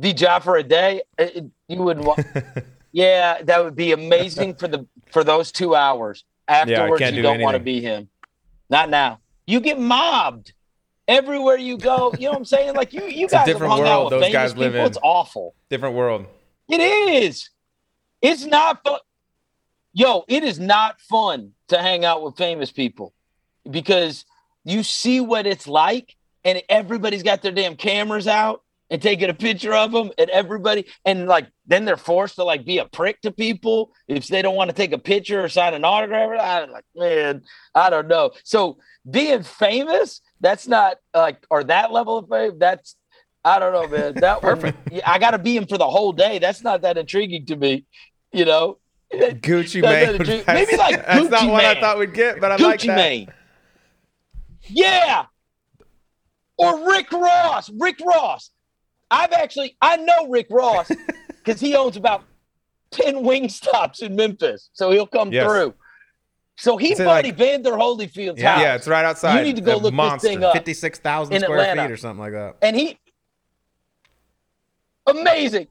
[0.00, 1.02] be Ja for a day.
[1.18, 2.24] It- it- you wouldn't want.
[2.92, 6.24] yeah, that would be amazing for the for those two hours.
[6.46, 8.08] Afterwards, can't you do don't want to be him.
[8.70, 9.20] Not now.
[9.46, 10.52] You get mobbed
[11.08, 12.12] everywhere you go.
[12.18, 12.74] You know what I'm saying?
[12.74, 14.72] Like you, you It's a guys have different hung out with those famous guys live
[14.72, 14.80] people.
[14.80, 14.86] in.
[14.86, 15.54] It's awful.
[15.70, 16.26] Different world.
[16.68, 17.50] It is.
[18.22, 18.98] It's not fun.
[19.92, 23.12] Yo, it is not fun to hang out with famous people
[23.70, 24.24] because
[24.64, 29.34] you see what it's like, and everybody's got their damn cameras out and taking a
[29.34, 33.20] picture of them, and everybody, and like then they're forced to like be a prick
[33.22, 36.38] to people if they don't want to take a picture or sign an autograph.
[36.40, 37.42] I'm like, man,
[37.74, 38.32] I don't know.
[38.42, 38.78] So
[39.10, 42.58] being famous, that's not like or that level of fame.
[42.58, 42.96] That's
[43.44, 44.14] I don't know, man.
[44.14, 44.78] That perfect.
[45.06, 46.38] I got to be him for the whole day.
[46.38, 47.84] That's not that intriguing to me,
[48.32, 48.78] you know.
[49.12, 50.06] Gucci Mane.
[50.06, 50.42] not a dream.
[50.46, 52.80] That's- Maybe like That's not Gucci what I thought we'd get, but I Gucci like
[52.82, 52.96] that.
[52.96, 53.32] Mane.
[54.68, 55.26] Yeah.
[56.56, 57.70] Or Rick Ross.
[57.70, 58.50] Rick Ross.
[59.10, 60.90] I've actually I know Rick Ross
[61.44, 62.24] because he owns about
[62.92, 64.70] 10 Wingstops in Memphis.
[64.72, 65.46] So he'll come Yes.
[65.46, 65.74] through.
[66.56, 68.54] So he bought like- Evander Holyfield's Yeah.
[68.54, 68.62] house.
[68.62, 69.38] Yeah, it's right outside.
[69.38, 70.52] You need to go look this thing up.
[70.54, 71.82] 56,000 square Atlanta.
[71.82, 72.56] feet or something like that.
[72.62, 72.98] and he
[75.06, 75.66] amazing.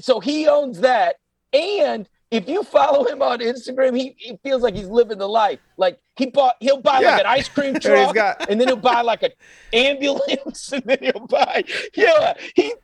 [0.00, 1.16] So he owns that,
[1.52, 5.58] and if you follow him on Instagram, he, he feels like he's living the life.
[5.76, 7.12] Like he bought, he'll buy Yeah.
[7.12, 9.32] like an ice cream truck, got- and then he'll buy like an
[9.72, 11.64] ambulance, and then he'll buy,
[11.94, 12.74] yeah, he.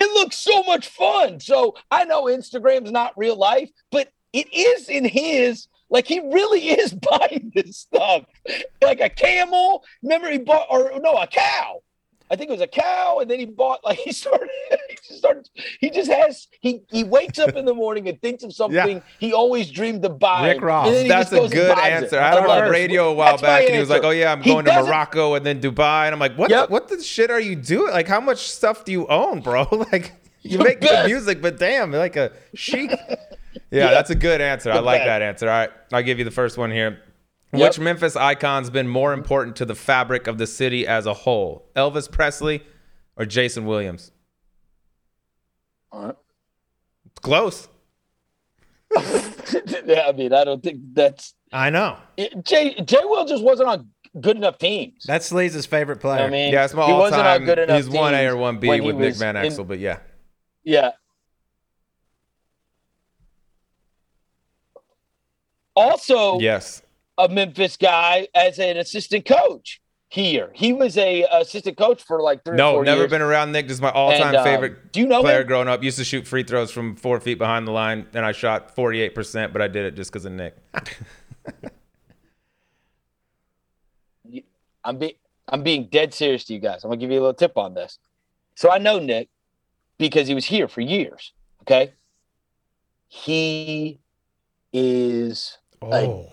[0.00, 1.38] It looks so much fun.
[1.38, 5.68] So I know Instagram's not real life, but it is in his.
[5.92, 8.24] Like he really is buying this stuff,
[8.82, 9.84] like a camel.
[10.02, 11.82] Remember he bought, or no, a cow.
[12.30, 14.48] I think it was a cow, and then he bought like he started.
[15.06, 15.50] just starts.
[15.80, 16.48] He just has.
[16.60, 20.18] He he wakes up in the morning and thinks of something he always dreamed of
[20.18, 20.54] buying.
[20.56, 20.86] Rick Ross.
[20.86, 22.04] and then he That's just a goes and good buys it.
[22.04, 22.18] answer.
[22.20, 22.70] I had him on it.
[22.70, 24.82] radio a while That's back, and he was like, "Oh yeah, I'm He going to
[24.82, 26.48] Morocco and then Dubai." And I'm like, "What?
[26.48, 26.68] Yep.
[26.68, 27.92] The, what the shit are you doing?
[27.92, 29.66] Like, how much stuff do you own, bro?
[29.92, 32.92] like, you make good music, but damn, like a chic."
[33.70, 34.70] Yeah, that's a good answer.
[34.72, 35.48] I like that answer.
[35.48, 37.00] All right, I'll give you the first one here.
[37.54, 37.68] Yep.
[37.68, 41.68] Which Memphis icon's been more important to the fabric of the city as a whole?
[41.76, 42.62] Elvis Presley
[43.16, 44.10] or Jason Williams?
[45.90, 46.16] All right.
[47.20, 47.68] Close.
[48.96, 51.98] yeah, I mean, I don't think that's I know.
[52.16, 52.74] it, Jay.
[52.84, 53.88] Jay Will just wasn't on
[54.20, 55.04] good enough teams.
[55.06, 56.22] That's Sleaze's favorite player.
[56.24, 57.44] I mean, Yeah, it's my he wasn't on all-time.
[57.44, 57.76] good enough.
[57.76, 59.98] He's one A or one B with Nick was Van in- Exel, but yeah.
[60.64, 60.92] Yeah.
[65.74, 66.82] Also, Yes.
[67.18, 70.50] a Memphis guy as an assistant coach here.
[70.54, 72.56] He was a assistant coach for like three.
[72.56, 73.10] No, never years.
[73.10, 73.68] been around Nick.
[73.68, 75.46] Just my all-time And, um, favorite do you know player him?
[75.46, 75.82] growing up.
[75.82, 79.52] Used to shoot free throws from four feet behind the line, and I shot 48%,
[79.52, 80.56] but I did it just because of Nick.
[84.84, 85.14] I'm being
[85.48, 86.84] I'm being dead serious to you guys.
[86.84, 87.98] I'm gonna give you a little tip on this.
[88.54, 89.28] So I know Nick
[89.98, 91.32] because he was here for years.
[91.62, 91.92] Okay.
[93.08, 94.00] He
[94.72, 95.58] is
[95.90, 96.30] Oh,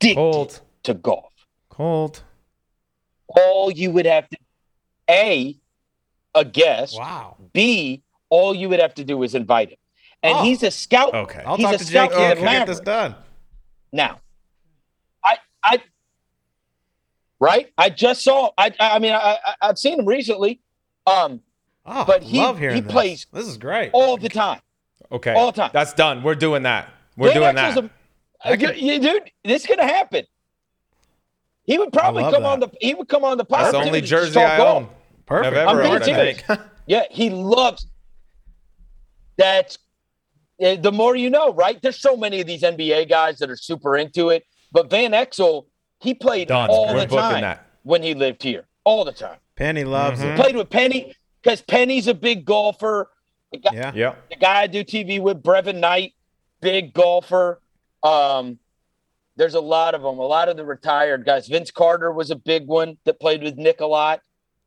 [0.00, 1.32] addicted cold, to golf.
[1.68, 2.22] cold.
[3.28, 4.36] All you would have to
[5.10, 5.56] A,
[6.34, 7.36] a guest, Wow.
[7.52, 9.78] B, all you would have to do is invite him.
[10.22, 10.42] And Oh.
[10.44, 11.14] he's a scout.
[11.14, 11.42] Okay.
[11.46, 12.42] I'll He's talk a to scout Jake for the Kidd.
[12.42, 13.14] We'll get this done.
[13.92, 14.20] Now,
[15.24, 15.78] I, I,
[17.40, 17.72] right?
[17.78, 18.50] I just saw.
[18.58, 20.60] I, I mean, I, I, I've seen him recently,
[21.06, 21.40] um,
[21.90, 22.92] Oh, But he- love hearing he this.
[22.92, 23.90] plays This is great.
[23.94, 24.60] all the time.
[25.10, 25.32] Okay.
[25.32, 25.70] All the time.
[25.72, 26.22] That's done.
[26.22, 26.90] We're doing that.
[27.16, 27.90] We're Dan doing Exel's that.
[28.44, 30.24] A, you- dude, this is gonna happen.
[31.64, 32.44] He would probably come that.
[32.44, 32.68] on the.
[32.80, 33.72] He would come on the podcast.
[33.72, 34.82] That's the only jersey I golf.
[34.84, 34.88] own.
[35.26, 35.56] Perfect.
[35.56, 36.40] I've I'm ever being owned, I serious.
[36.42, 36.60] think.
[36.86, 37.86] Yeah, he loves.
[39.36, 39.78] That's
[40.58, 41.80] the more you know, right?
[41.82, 45.66] There's so many of these NBA guys that are super into it, but Van Exel,
[46.00, 46.70] he played Done.
[46.70, 47.66] all We're the time that.
[47.82, 49.36] when he lived here, all the time.
[49.56, 50.32] Penny loves Mhm.
[50.32, 50.40] it.
[50.40, 53.10] Played with Penny because Penny's a big golfer.
[53.52, 53.92] The guy, Yeah.
[53.94, 54.28] Yep.
[54.30, 56.14] the guy I do TV with, Brevin Knight,
[56.62, 57.60] big golfer.
[58.02, 58.58] Um,
[59.36, 60.18] there's a lot of them.
[60.18, 61.48] A lot of the retired guys.
[61.48, 64.20] Vince Carter was a big one that played with Nick a lot.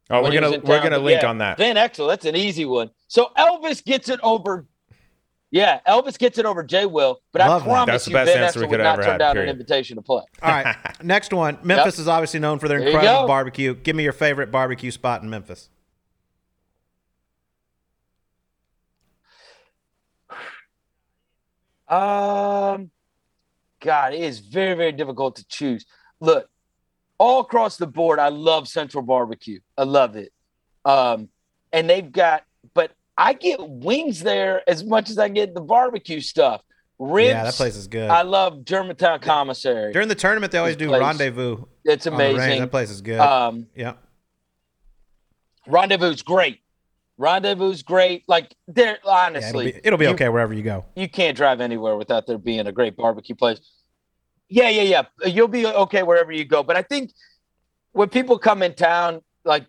[0.10, 1.58] Oh, we're gonna we're gonna link yeah, on that.
[1.58, 2.90] Van Exel, that's an easy one.
[3.08, 4.66] So Elvis gets it over.
[5.52, 7.72] Yeah, Elvis gets it over Jay Will, but Love I that.
[7.72, 9.34] promise That's the you, best Van answer we Exel could would not turn have, down
[9.34, 9.50] period.
[9.50, 10.24] an invitation to play.
[10.42, 10.76] All right.
[11.04, 11.58] Next one.
[11.64, 13.74] Memphis is obviously known for their There incredible barbecue.
[13.76, 15.70] Give me your favorite barbecue spot in Memphis.
[21.88, 22.90] Um,
[23.82, 25.86] God, it is very, very difficult to choose.
[26.20, 26.48] Look,
[27.18, 29.60] all across the board, I love Central Barbecue.
[29.78, 30.32] I love it.
[30.86, 31.30] Um,
[31.74, 36.22] and they've got, but I get wings there as much as I get the barbecue
[36.22, 36.62] stuff.
[37.00, 37.30] Ribs.
[37.30, 38.10] Yeah, that place is good.
[38.10, 39.92] I love Germantown Commissary.
[39.92, 41.66] During the tournament, they always This do place- rendezvous.
[41.84, 42.36] it's on the range.
[42.38, 42.60] amazing.
[42.62, 43.20] That place is good.
[43.20, 43.94] Um, yeah.
[45.68, 46.61] Rendezvous's great.
[47.22, 48.24] Rendezvous's great.
[48.28, 50.86] Like there, Yeah, honestly, it'll be, it'll be you- okay wherever you go.
[50.96, 53.60] you can't drive anywhere without there being a great barbecue place.
[54.50, 55.30] Yeah, yeah, yeah.
[55.30, 56.62] You'll be okay wherever you go.
[56.64, 57.12] But I think
[57.94, 59.66] when people come in town, like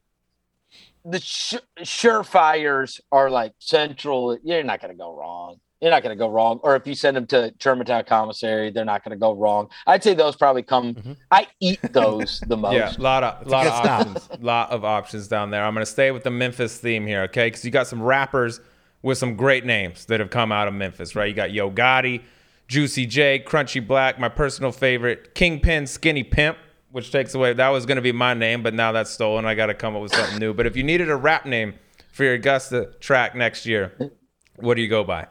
[1.05, 4.36] the sh- surefires are like central.
[4.42, 5.57] You're not going to go wrong.
[5.83, 6.61] You're not going to go wrong.
[6.62, 9.68] Or if you send them to Germantown Commissary, they're not going to go wrong.
[9.87, 10.95] I'd say those probably come.
[10.95, 11.16] Mhm.
[11.33, 12.74] I eat those the most.
[12.74, 14.28] Yeah, a lot of lot of options.
[14.41, 15.64] lot of options down there.
[15.64, 17.49] I'm gonna stay with the Memphis theme here, okay?
[17.49, 18.61] Because you got some rappers
[19.03, 21.28] with some great names that have come out of Memphis, right?
[21.28, 22.22] You got Yo Gotti,
[22.68, 26.57] Juicy J, Crunchy Black, my personal favorite, Kingpin, Skinny Pimp,
[26.93, 29.45] which takes away that was gonna be my name, but now that's stolen.
[29.47, 30.55] I got to come up with something new.
[30.55, 31.74] But if you needed a rap name
[32.12, 34.12] for your Augusta track next year,
[34.57, 35.26] what do you go by?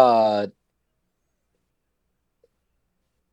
[0.00, 0.46] Uh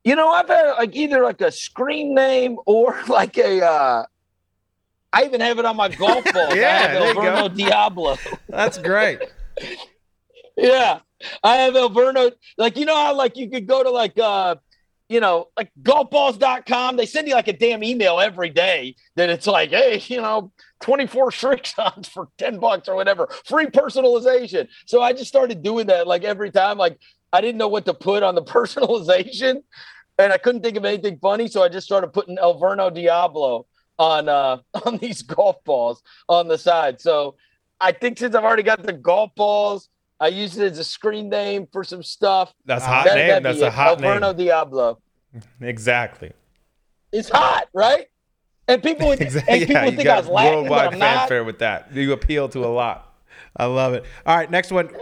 [0.04, 4.04] you know i've had like either like a screen name or like a uh
[5.12, 7.48] i even have it on my golf ball Yeah, i have there you go.
[7.48, 8.16] Diablo
[8.48, 9.20] That's great.
[10.56, 11.00] yeah
[11.42, 14.56] i have Alverno like you know how like you could go to like uh
[15.08, 19.46] you know like golfballs.com they send you like a damn email every day that it's
[19.46, 23.28] like hey you know 24 shrink shots for 10 bucks or whatever.
[23.44, 24.68] Free personalization.
[24.86, 26.98] So i just started doing that like every time like
[27.32, 29.62] i didn't know what to put on the personalization
[30.18, 33.66] and i couldn't think of anything funny so i just started putting Alverno diablo
[33.98, 37.00] on uh on these golf balls on the side.
[37.00, 37.36] So
[37.80, 39.88] i think since i've already got the golf balls
[40.20, 43.42] i use it as a screen name for some stuff That's a hot That- name.
[43.42, 43.72] That's be a it.
[43.72, 44.46] hot Alverno name.
[44.46, 44.98] diablo
[45.60, 46.32] Exactly.
[47.12, 48.06] it's hot right
[48.66, 49.52] And people would, Exactly.
[49.52, 51.18] and people Yeah, would think I got was laughing, but worldwide I'm not.
[51.20, 51.94] fanfare with that.
[51.94, 53.14] You appeal to a lot.
[53.56, 54.04] I love it.
[54.26, 54.90] All right, next one.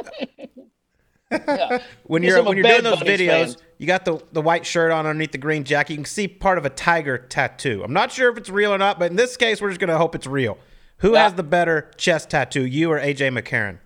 [1.31, 1.79] Yeah.
[2.05, 3.65] When you're when you're doing those videos, fan.
[3.79, 5.95] you got the the white shirt on underneath the green jacket.
[5.95, 7.83] You can see part of a tiger tattoo.
[7.85, 9.99] I'm not sure if it's real or not, but in this case, we're just gonna
[9.99, 10.57] hope it's real.
[10.99, 11.25] Who Yeah.
[11.25, 13.79] has the better chest tattoo, you or AJ McCarron?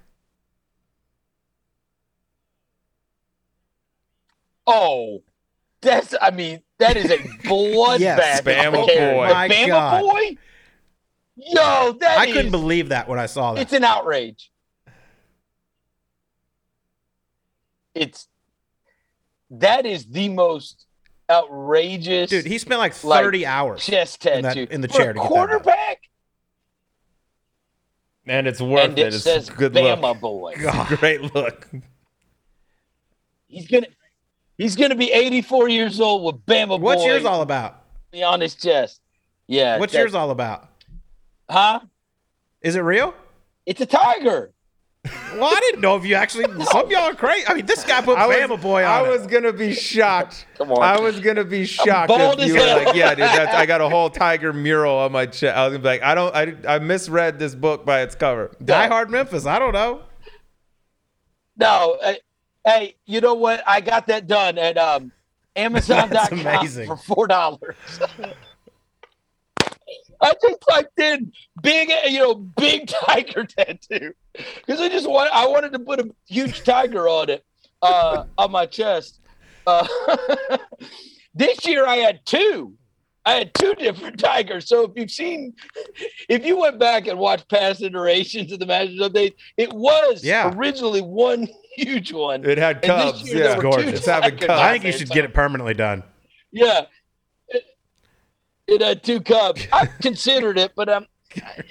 [4.72, 5.22] Oh,
[5.82, 6.14] that's.
[6.20, 7.98] I mean, that is a bloodbath.
[8.00, 9.28] Yes, Bama boy.
[9.28, 10.00] My Bama God.
[10.02, 10.36] boy.
[11.36, 13.60] Yo, that I couldn't believe that when I saw that.
[13.62, 14.50] It's an outrage.
[17.94, 18.28] It's
[19.50, 20.86] that is the most
[21.28, 23.84] outrageous Dude, he spent like Like, 30 hours.
[23.84, 25.98] chest in that- in the For chair a to get that quarterback,
[28.26, 29.02] And it's worth and it.
[29.08, 30.20] it It's says a good Bama look.
[30.20, 30.54] boy.
[30.98, 31.66] Great look.
[33.48, 33.86] He's gonna
[34.60, 37.82] he's gonna be 84 years old with Bama What's boy yours all about?
[38.24, 39.00] on his chest.
[39.46, 39.78] Yeah.
[39.78, 40.68] What's yours all about?
[41.48, 41.80] Huh?
[42.60, 43.14] Is it real?
[43.66, 44.52] It's a tiger.
[45.04, 46.44] Well, I didn't know if you actually.
[46.64, 47.46] Some of y'all are crazy.
[47.48, 48.90] I mean, this guy put I was, Bama Boy on.
[48.90, 49.10] I it.
[49.10, 50.46] was gonna be shocked.
[50.58, 50.82] Come on.
[50.82, 52.84] I was gonna be shocked bald if you were hell.
[52.84, 55.72] like, "Yeah, dude, that's, I got a whole tiger mural on my chest." I was
[55.72, 59.08] gonna be like, "I don't, I, I misread this book by its cover." Die Hard
[59.10, 59.46] Memphis.
[59.46, 60.02] I don't know.
[61.56, 62.14] No, uh,
[62.70, 63.62] hey, you know what?
[63.66, 65.12] I got that done at um,
[65.56, 67.76] Amazon.com for four dollars.
[70.22, 75.46] I just typed in big, you know, big tiger tattoo because I just want I
[75.48, 77.44] wanted to put a huge tiger on it
[77.80, 79.20] uh, on my chest.
[79.66, 79.86] Uh,
[81.34, 82.74] this year I had two.
[83.30, 84.66] I had two different tigers.
[84.66, 85.54] So if you've seen,
[86.28, 90.52] if you went back and watched past iterations of the Masters update, it was Yeah.
[90.54, 92.44] originally one huge one.
[92.44, 93.22] It had cubs.
[93.22, 93.92] year there Yeah, Gorgeous.
[94.00, 94.50] it's having cubs.
[94.50, 96.02] I think you should So- get it permanently done.
[96.50, 96.86] Yeah.
[97.48, 97.64] It,
[98.66, 99.66] it had two cubs.
[99.72, 101.06] I considered it, but um,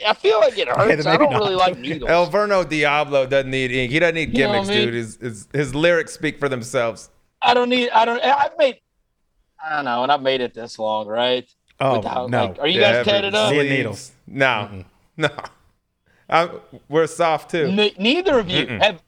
[0.08, 1.04] I feel like it hurts.
[1.04, 1.40] then I don't not.
[1.42, 2.10] really like needles.
[2.10, 3.92] El Verno Diablo doesn't need ink.
[3.92, 4.86] He doesn't need You know gimmicks, I mean?
[4.86, 4.94] dude.
[4.94, 7.10] His, his his lyrics speak for themselves.
[7.42, 7.90] I don't need.
[7.90, 8.22] I don't.
[8.24, 8.80] I've made.
[9.64, 11.48] I don't know, and I've made it this long, right?
[11.80, 12.46] Oh Without, no!
[12.48, 13.52] like, are you guys Yeah, tatted up?
[13.52, 13.64] Needle.
[13.70, 14.12] needles.
[14.28, 14.84] No,
[15.18, 15.30] no.
[16.30, 16.52] I'm,
[16.88, 17.72] we're soft too.
[17.72, 18.82] Ne- neither of you Mm-mm.
[18.82, 19.02] have.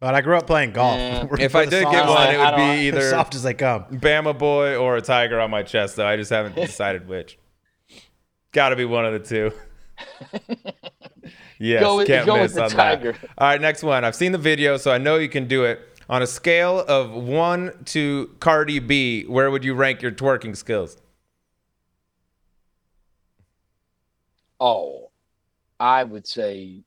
[0.00, 0.96] but I grew up playing golf.
[0.98, 1.26] Yeah.
[1.38, 3.54] If I did soft- get one, it would don't- be as either soft as they
[3.54, 3.84] come.
[3.90, 6.06] Bama Boy or a tiger on my chest, though.
[6.06, 7.38] I just haven't decided which.
[8.52, 9.52] Got to be one of the two.
[11.58, 13.12] Yes, Go with- can't go miss with the on tiger.
[13.12, 13.30] that.
[13.36, 14.02] All right, next one.
[14.02, 15.80] I've seen the video, so I know you can do it.
[16.10, 20.96] On a scale of one to Cardi B, where would you rank your twerking skills?
[24.58, 25.10] Oh,
[25.78, 26.82] I would say.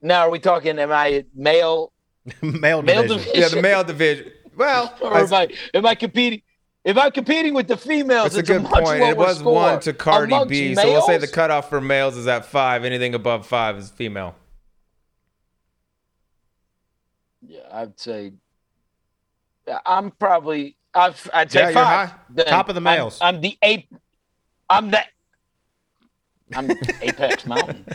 [0.00, 0.78] Now, are we talking?
[0.78, 1.92] Am I male?
[2.40, 3.08] Male Male division.
[3.18, 3.32] division.
[3.34, 4.30] Yeah, the male division.
[4.56, 5.48] Well, Or I- am I?
[5.74, 6.42] Am I competing?
[6.84, 9.02] If I'm competing with the females, That's a it's good much point.
[9.02, 9.52] It was score.
[9.54, 12.84] one to Cardi Amongst B, so we'll say the cutoff for males is at five.
[12.84, 14.36] Anything above five is female.
[17.44, 18.32] Yeah, I'd say.
[19.86, 20.76] I'm probably.
[20.94, 22.10] I've, I'd say Yeah, five.
[22.30, 23.18] Then Top of the I'm- males.
[23.20, 23.88] I'm, the ape.
[24.68, 25.00] I'm the.
[26.54, 27.86] I'm the apex mountain.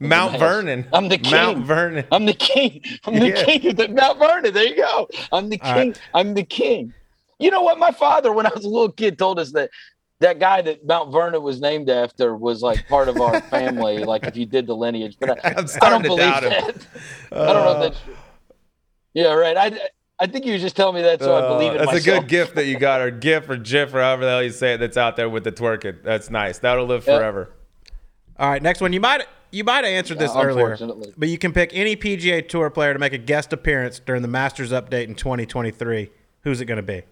[0.00, 0.36] Mount.
[0.38, 0.86] Vernon.
[0.92, 1.32] I'm the king.
[1.32, 1.64] Mount.
[1.66, 2.04] Vernon.
[2.10, 2.82] I'm the king.
[3.04, 3.44] I'm the Yeah.
[3.44, 4.52] king of the Mount Vernon.
[4.52, 5.08] There you go.
[5.30, 5.72] I'm the king.
[5.90, 6.00] right.
[6.14, 6.92] I'm the king.
[7.38, 7.78] You know what?
[7.78, 9.70] My father, when I was a little kid, told us that
[10.18, 13.98] that guy that Mount Vernon was named after was like part of our family.
[14.04, 16.50] like if you did the lineage, but I, I'm I don't believe doubt him.
[16.50, 16.86] that.
[17.32, 18.16] I don't know Uh, if that's true.
[19.14, 19.56] Yeah, right.
[19.56, 19.80] I
[20.22, 22.18] I think you were just telling me that so I believe it Uh, That's myself.
[22.18, 24.50] a good gift that you got, or GIF or GIF or however the hell you
[24.50, 24.78] say it.
[24.78, 26.02] That's out there with the twerking.
[26.04, 26.58] That's nice.
[26.58, 27.18] That'll live Yeah.
[27.18, 27.50] forever.
[28.38, 28.92] All right, next one.
[28.92, 30.78] You might you might have answered this Yeah, earlier,
[31.18, 34.28] but you can pick any PGA Tour player to make a guest appearance during the
[34.28, 36.10] Masters update in 2023.
[36.42, 37.02] Who's it going to be?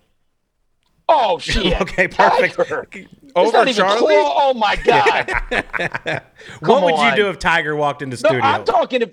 [1.08, 1.80] Oh shit.
[1.82, 2.56] Okay, perfect.
[2.56, 2.86] Tiger.
[3.36, 4.14] Over Charley?
[4.16, 5.30] Oh my god.
[5.50, 6.22] what
[6.62, 8.40] Come would you do if Tiger walked into No, studio?
[8.44, 9.10] I'm talking if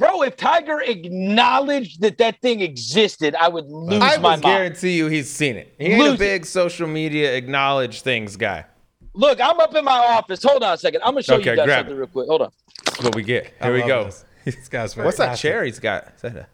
[0.00, 4.42] Bro, if Tiger acknowledged that that thing existed, I would lose I my would mind.
[4.42, 5.74] guarantee you he's seen it.
[5.78, 6.18] He ain't Lose a it.
[6.18, 8.64] big social media acknowledge things guy.
[9.12, 10.42] Look, I'm up in my office.
[10.42, 11.02] Hold on a second.
[11.02, 11.98] I'm gonna show Okay, you guys grab something it.
[11.98, 12.28] real quick.
[12.28, 12.50] Hold on.
[12.86, 13.52] That's what we get.
[13.60, 14.04] I Here we go.
[14.04, 15.50] This, This guy's What's that fantastic.
[15.50, 16.08] chair he's got?
[16.16, 16.46] Is that a,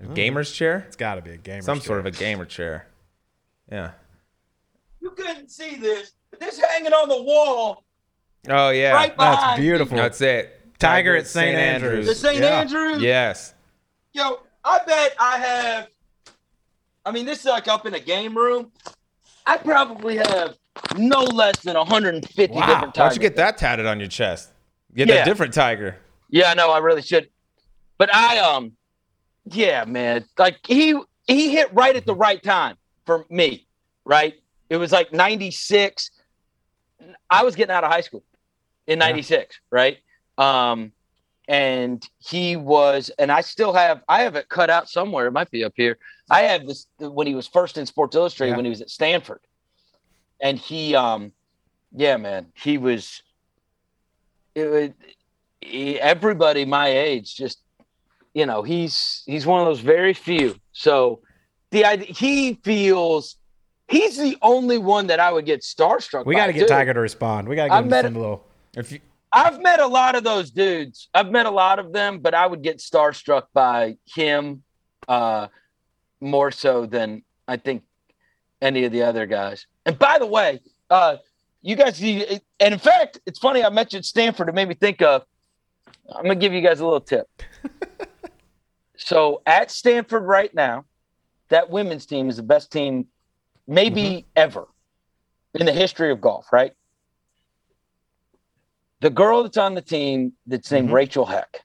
[0.00, 0.14] a mm.
[0.16, 0.84] gamer's chair?
[0.88, 1.62] It's got to be a gamer.
[1.62, 2.88] Some sort of a gamer chair.
[3.70, 3.92] Yeah.
[5.00, 7.84] You couldn't see this, but this hanging on the wall
[8.48, 8.94] Oh yeah.
[8.94, 9.64] right behind That's me.
[9.64, 9.96] beautiful.
[9.96, 10.57] That's it.
[10.78, 11.56] Tiger at St.
[11.56, 12.06] Andrews.
[12.06, 12.38] The St.
[12.40, 12.60] Yeah.
[12.60, 13.02] Andrews.
[13.02, 13.54] Yes.
[14.12, 15.88] Yo, I bet I have.
[17.04, 18.70] I mean, this is like up in a game room.
[19.46, 20.56] I probably have
[20.96, 22.66] no less than 150 Wow.
[22.66, 24.50] different Why don't you get that tatted on your chest?
[24.94, 25.22] Get Yeah.
[25.22, 25.96] a different tiger.
[26.30, 26.70] Yeah, I know.
[26.70, 27.28] I really should.
[27.96, 28.72] But I um,
[29.46, 30.24] yeah, man.
[30.38, 32.76] Like he he hit right at the right time
[33.06, 33.66] for me.
[34.04, 34.34] Right.
[34.70, 36.10] It was like '96.
[37.30, 38.22] I was getting out of high school
[38.86, 39.06] in Yeah.
[39.06, 39.98] '96, right?
[40.38, 40.92] Um,
[41.48, 45.26] and he was, and I still have, I have it cut out somewhere.
[45.26, 45.98] It might be up here.
[46.30, 48.56] I have this when he was first in Sports Illustrated Yeah.
[48.56, 49.40] when he was at Stanford,
[50.40, 51.32] and he, um,
[51.92, 53.22] yeah, man, he was.
[54.54, 54.90] It, was-
[55.60, 57.58] he- everybody my age just,
[58.34, 60.54] you know, he's he's one of those very few.
[60.72, 61.20] So,
[61.70, 63.36] the idea he feels.
[63.88, 66.26] He's the only one that I would get starstruck.
[66.26, 66.66] We got to get too.
[66.66, 67.48] Tiger to respond.
[67.48, 68.44] We got to I give him met some little.
[68.76, 69.00] If you,
[69.32, 71.08] I've met a lot of those dudes.
[71.12, 74.62] I've met a lot of them, but I would get starstruck by him
[75.06, 75.48] uh,
[76.20, 77.82] more so than I think
[78.60, 79.66] any of the other guys.
[79.84, 80.60] And by the way,
[80.90, 81.16] uh,
[81.62, 84.48] you guys, and in fact, it's funny I mentioned Stanford.
[84.48, 85.24] It made me think of.
[86.10, 87.28] I'm gonna give you guys a little tip.
[88.96, 90.86] so at Stanford right now,
[91.50, 93.08] that women's team is the best team,
[93.66, 94.66] maybe ever,
[95.54, 96.46] in the history of golf.
[96.50, 96.72] Right
[99.00, 100.92] the girl that's on the team that's named Mhm.
[100.94, 101.64] Rachel Heck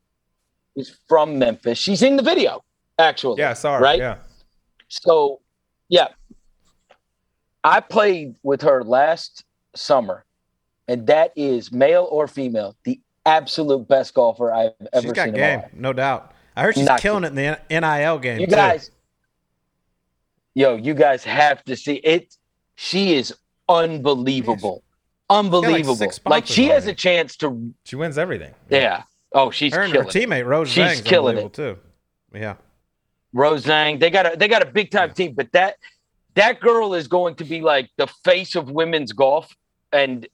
[0.75, 1.77] is from Memphis.
[1.77, 2.63] She's in the video,
[2.99, 3.39] actually.
[3.39, 3.81] yeah, sorry.
[3.81, 3.99] Right?
[3.99, 4.17] Yeah.
[4.87, 5.41] So,
[5.89, 6.09] yeah,
[7.63, 10.25] I played with her last summer,
[10.87, 15.35] and that is male or female, the absolute best golfer I've ever She's got seen
[15.35, 16.33] in my game, no doubt.
[16.55, 18.39] I heard she's Not killing it in the NIL game.
[18.39, 18.55] You too.
[18.55, 18.91] guys,
[20.53, 22.37] yo, you guys have to see it.
[22.75, 23.33] She is
[23.69, 24.83] unbelievable,
[25.39, 25.95] unbelievable.
[25.95, 28.53] six like sponsors she has a chance to, She wins everything.
[28.69, 29.03] yeah.
[29.35, 30.15] Oh, she's her and her killing.
[30.15, 30.29] it.
[30.43, 32.39] teammate Rose She's Zhang's killing unbelievable too.
[32.39, 32.55] Yeah,
[33.33, 33.99] Rose Zhang.
[33.99, 35.75] They got a they got a big time team, but that
[36.35, 39.51] that girl is going to be like the face of women's golf
[39.91, 40.27] and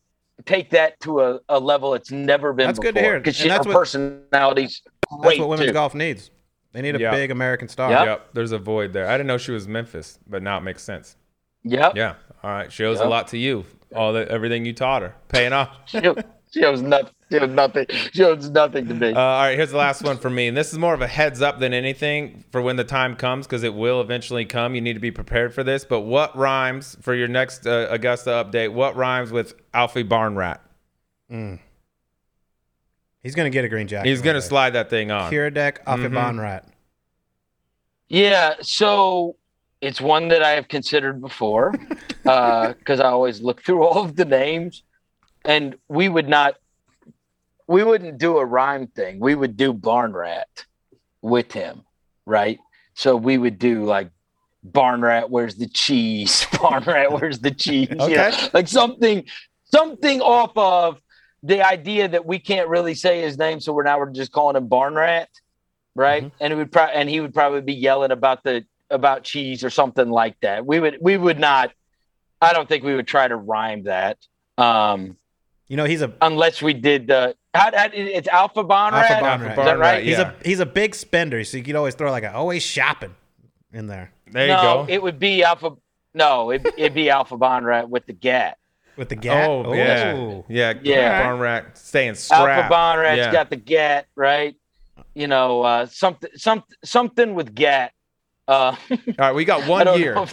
[0.45, 2.91] take that to a, a level it's never been That's before.
[2.93, 3.20] good to hear.
[3.20, 4.82] Because And she her that's what- personality's
[5.24, 5.74] that's what women's too.
[5.74, 6.32] golf needs.
[6.72, 7.12] They need a Yeah.
[7.12, 7.89] big American star.
[7.91, 8.06] Yep.
[8.06, 8.30] Yep.
[8.34, 9.08] There's a void there.
[9.08, 11.16] I didn't know she was Memphis, but now it makes sense.
[11.64, 11.95] Yep.
[11.95, 12.14] Yeah.
[12.43, 12.72] All right.
[12.72, 13.66] She owes a lot to you.
[13.95, 15.69] All the everything you taught her, paying off.
[15.85, 15.99] She,
[16.51, 17.13] she owes nothing.
[17.31, 17.85] She owes nothing.
[18.11, 19.13] She owes nothing to me.
[19.13, 20.47] Uh, all right, here's the last one for me.
[20.47, 23.45] And this is more of a heads up than anything for when the time comes,
[23.45, 24.73] because it will eventually come.
[24.75, 25.85] You need to be prepared for this.
[25.85, 28.73] But what rhymes for your next uh, Augusta update?
[28.73, 30.59] What rhymes with Aphibarnrat?
[33.21, 34.09] He's gonna get a green jacket.
[34.09, 34.47] He's gonna day.
[34.47, 35.31] slide that thing on.
[35.31, 36.11] Kiradech off Mhm.
[36.13, 36.63] Bonrat.
[38.07, 39.35] Yeah, so
[39.82, 41.73] it's one that I have considered before
[42.25, 44.84] uh, because I always look through all of the names,
[45.45, 46.55] and we would not,
[47.67, 49.19] we wouldn't do a rhyme thing.
[49.19, 50.65] We would do Barn Rat
[51.21, 51.84] with him,
[52.25, 52.59] right?
[52.93, 54.09] So we would do like
[54.63, 56.45] Barn Rat, where's the cheese?
[56.61, 57.89] Barn Rat, where's the cheese?
[57.89, 59.25] You know, like something,
[59.65, 61.01] something off of
[61.41, 64.57] the idea that we can't really say his name, so we're now we're just calling
[64.57, 65.30] him Barn Rat
[65.95, 66.23] right?
[66.23, 66.36] Mm-hmm.
[66.39, 69.69] And it would probably and he would probably be yelling about the about cheese or
[69.69, 70.65] something like that.
[70.65, 71.71] We would we would not.
[72.41, 74.17] I don't think we would try to rhyme that
[74.57, 75.17] um,
[75.67, 77.35] You know, he's a unless we did the.
[77.53, 79.09] How, how, it's Alpha Bonrat.
[79.09, 80.03] Alpha Is that right?
[80.03, 80.09] Yeah.
[80.09, 83.15] he's a he's a big spender, so you could always throw like a always shopping
[83.73, 84.85] in there There you no, go.
[84.87, 85.71] it would be Alpha.
[86.13, 88.57] No, it, it'd be Alpha Bonrat with the gat.
[88.97, 89.47] with the gat.
[89.49, 90.43] Oh, yeah, Ooh.
[90.49, 91.23] yeah, Yeah.
[91.23, 92.71] Barnrat staying strapped.
[92.71, 93.31] Alpha Bonrat's Yeah.
[93.31, 94.55] got the gat, right?
[95.13, 97.93] You know, uh, something, some, something with gat.
[98.50, 100.26] Uh, All right, we got one year know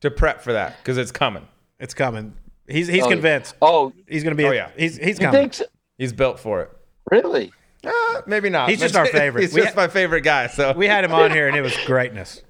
[0.00, 1.46] to prep for that because it's coming.
[1.78, 2.34] It's coming.
[2.66, 3.54] He's he's Oh, convinced.
[3.62, 4.44] Oh, He's gonna be.
[4.44, 4.70] Oh, yeah.
[4.76, 5.52] He's he's coming.
[5.52, 5.64] so?
[5.98, 6.70] He's built for it.
[7.10, 7.52] Really?
[7.86, 8.68] Uh, maybe not.
[8.68, 9.40] He's just our favorite.
[9.42, 10.46] He's We just ha- my favorite guy.
[10.48, 12.42] So We had him on here, and it was greatness.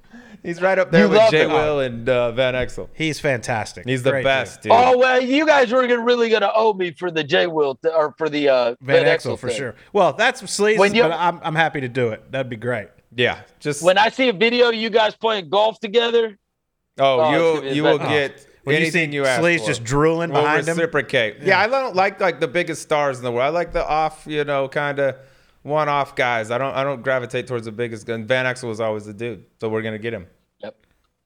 [0.43, 1.49] he's right up there You with love Jay it.
[1.49, 2.89] Will and uh, Van Exel.
[2.95, 3.85] He's fantastic.
[3.87, 4.71] He's the Great best, dude.
[4.73, 4.81] dude.
[4.81, 7.93] Oh well, you guys were gonna, really gonna owe me for the J Will th-
[7.95, 9.57] or for the uh, Van Van Exel for thing.
[9.59, 9.75] sure.
[9.93, 12.31] Well, that's sleaze, When you- but I'm I'm happy to do it.
[12.33, 12.89] That'd be great.
[13.19, 16.39] Yeah, just When I see a video of you guys playing golf together,
[17.01, 18.11] oh, Oh, you you will best.
[18.11, 20.77] get When anything you you, see ask Sleaze just drooling We'll behind him.
[20.77, 21.39] reciprocate.
[21.43, 21.59] Yeah.
[21.59, 23.47] I don't like like the biggest stars in the world.
[23.47, 25.17] I like the off, you know, kind of
[25.63, 26.53] one-off guys.
[26.53, 28.25] I don't I don't gravitate towards the biggest gun.
[28.25, 30.29] Van Exel was always the dude, so we're gonna get him.
[30.61, 30.77] Yep.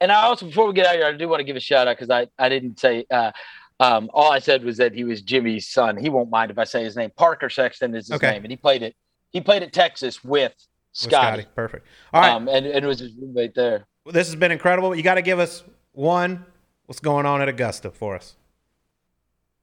[0.00, 1.60] And I also before we get out of here, I do want to give a
[1.60, 3.04] shout out because I I didn't say.
[3.10, 3.32] Uh,
[3.80, 5.96] um, all I said was that he was Jimmy's son.
[5.96, 7.10] He won't mind if I say his name.
[7.16, 8.30] Parker Sexton is his Okay.
[8.30, 8.94] name, and he played it.
[9.30, 10.54] He played at Texas with
[10.92, 11.86] With Scotty, Perfect.
[12.12, 12.30] All right.
[12.32, 13.86] um, and, and it was his roommate there.
[14.06, 14.94] this has been incredible.
[14.94, 16.44] You got to give us one.
[16.86, 18.36] What's going on at Augusta for us?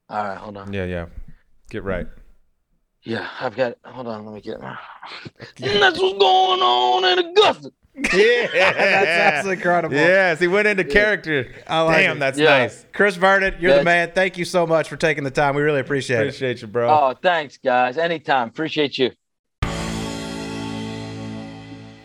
[0.09, 0.73] All right, hold on.
[0.73, 1.05] Yeah, yeah.
[1.69, 2.07] Get right.
[3.03, 3.75] Yeah, I've got.
[3.85, 4.55] Hold on, let me get.
[4.59, 4.63] and
[5.57, 7.71] that's what's going on in Augusta.
[8.13, 9.93] Yeah, That's, that's incredible.
[9.93, 11.51] Yes, he went into character.
[11.67, 12.19] I like Damn, it.
[12.21, 12.59] that's Yeah.
[12.59, 12.85] nice.
[12.93, 14.13] Chris Vernon, you're the man.
[14.15, 15.53] Thank you so much for taking the time.
[15.53, 16.27] We really appreciate it.
[16.29, 16.87] Appreciate you, bro.
[16.89, 17.97] Oh, thanks, guys.
[17.97, 18.47] Anytime.
[18.47, 19.11] Appreciate you.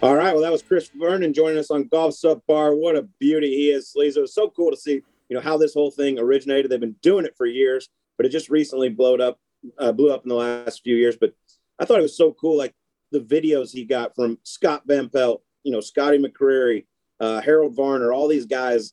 [0.05, 0.35] All right.
[0.35, 2.79] Well, that was Chris Vernon joining us on Golf Subpar.
[2.79, 4.19] What a beauty he is, Sleaze.
[4.19, 5.01] It was so cool to see,
[5.31, 6.71] you know, how this whole thing originated.
[6.71, 7.89] They've been doing it for years.
[8.19, 9.41] but it just recently blowed up,
[9.79, 11.17] uh, blew up in the last few years.
[11.17, 11.33] But
[11.79, 12.75] I thought it was so cool, like
[13.13, 16.85] the videos he got from Scott Van Pelt, you know, Scotty McCreary,
[17.19, 18.93] uh, Harold Varner, all these guys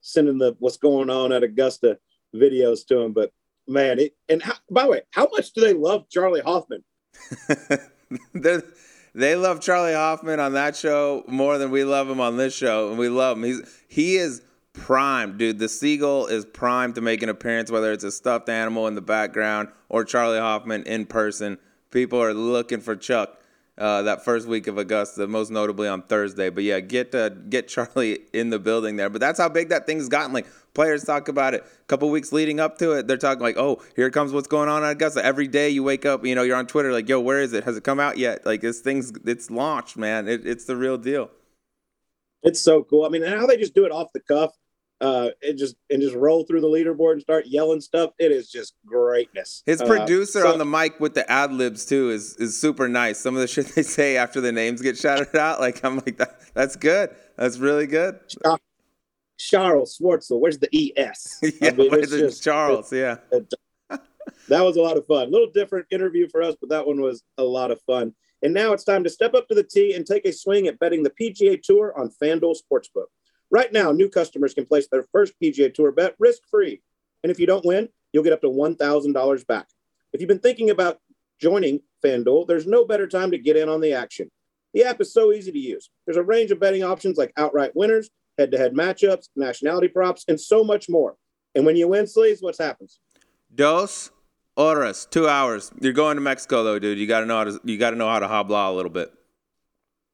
[0.00, 2.00] sending the what's going on at Augusta
[2.34, 3.12] videos to him.
[3.12, 3.30] But
[3.68, 6.82] man, it, and how, by the way, how much do they love Charley Hoffman?
[9.14, 12.90] they love Charley Hoffman on that show more than we love him on this show,
[12.90, 13.44] and we love him.
[13.44, 14.42] He's he is
[14.72, 15.58] primed, dude.
[15.58, 19.00] The seagull is primed to make an appearance, whether it's a stuffed animal in the
[19.00, 21.58] background or Charley Hoffman in person.
[21.90, 23.37] People are looking for Chuck
[23.78, 26.50] uh, that first week of Augusta, most notably on Thursday.
[26.50, 29.08] But yeah, get uh, get Charley in the building there.
[29.08, 30.32] But that's how big that thing's gotten.
[30.32, 31.62] Like players talk about it.
[31.62, 34.68] A couple weeks leading up to it, they're talking like, "Oh, here comes what's going
[34.68, 37.20] on at Augusta." Every day you wake up, you know, you're on Twitter like, "Yo,
[37.20, 37.64] where is it?
[37.64, 40.28] Has it come out yet?" Like this thing's it's launched, man.
[40.28, 41.30] It, it's the real deal.
[42.42, 43.04] It's so cool.
[43.04, 44.52] I mean, how they just do it off the cuff
[45.00, 48.10] uh, and just and just roll through the leaderboard and start yelling stuff.
[48.18, 49.62] It is just greatness.
[49.66, 52.60] His uh, producer uh, so, on the mic with the ad libs too is is
[52.60, 53.18] super nice.
[53.18, 56.18] Some of the shit they say after the names get shouted out, like I'm like
[56.18, 56.40] that.
[56.54, 57.10] That's good.
[57.36, 58.18] That's really good.
[59.38, 61.38] Charl Schwartzel, where's the ES?
[61.60, 62.92] yeah, I mean, where's just, Charles?
[62.92, 63.16] It, yeah.
[63.30, 63.54] It,
[64.48, 65.28] that was a lot of fun.
[65.28, 68.14] A little different interview for us, but that one was a lot of fun.
[68.42, 70.78] And now it's time to step up to the tee and take a swing at
[70.78, 73.06] betting the PGA Tour on FanDuel Sportsbook.
[73.50, 76.82] Right now, new customers can place their first PGA Tour bet risk free.
[77.22, 79.68] And if you don't win, you'll get up to $1,000 back.
[80.12, 81.00] If you've been thinking about
[81.40, 84.30] joining FanDuel, there's no better time to get in on the action.
[84.74, 85.90] The app is so easy to use.
[86.06, 90.24] There's a range of betting options like outright winners, head to head matchups, nationality props,
[90.28, 91.16] and so much more.
[91.54, 93.00] And when you win, Sleaze, what happens?
[93.54, 94.10] Dos
[94.56, 95.72] horas, two hours.
[95.80, 96.98] You're going to Mexico though, dude.
[96.98, 99.12] You gotta know how to you gotta know how to hobla a little bit.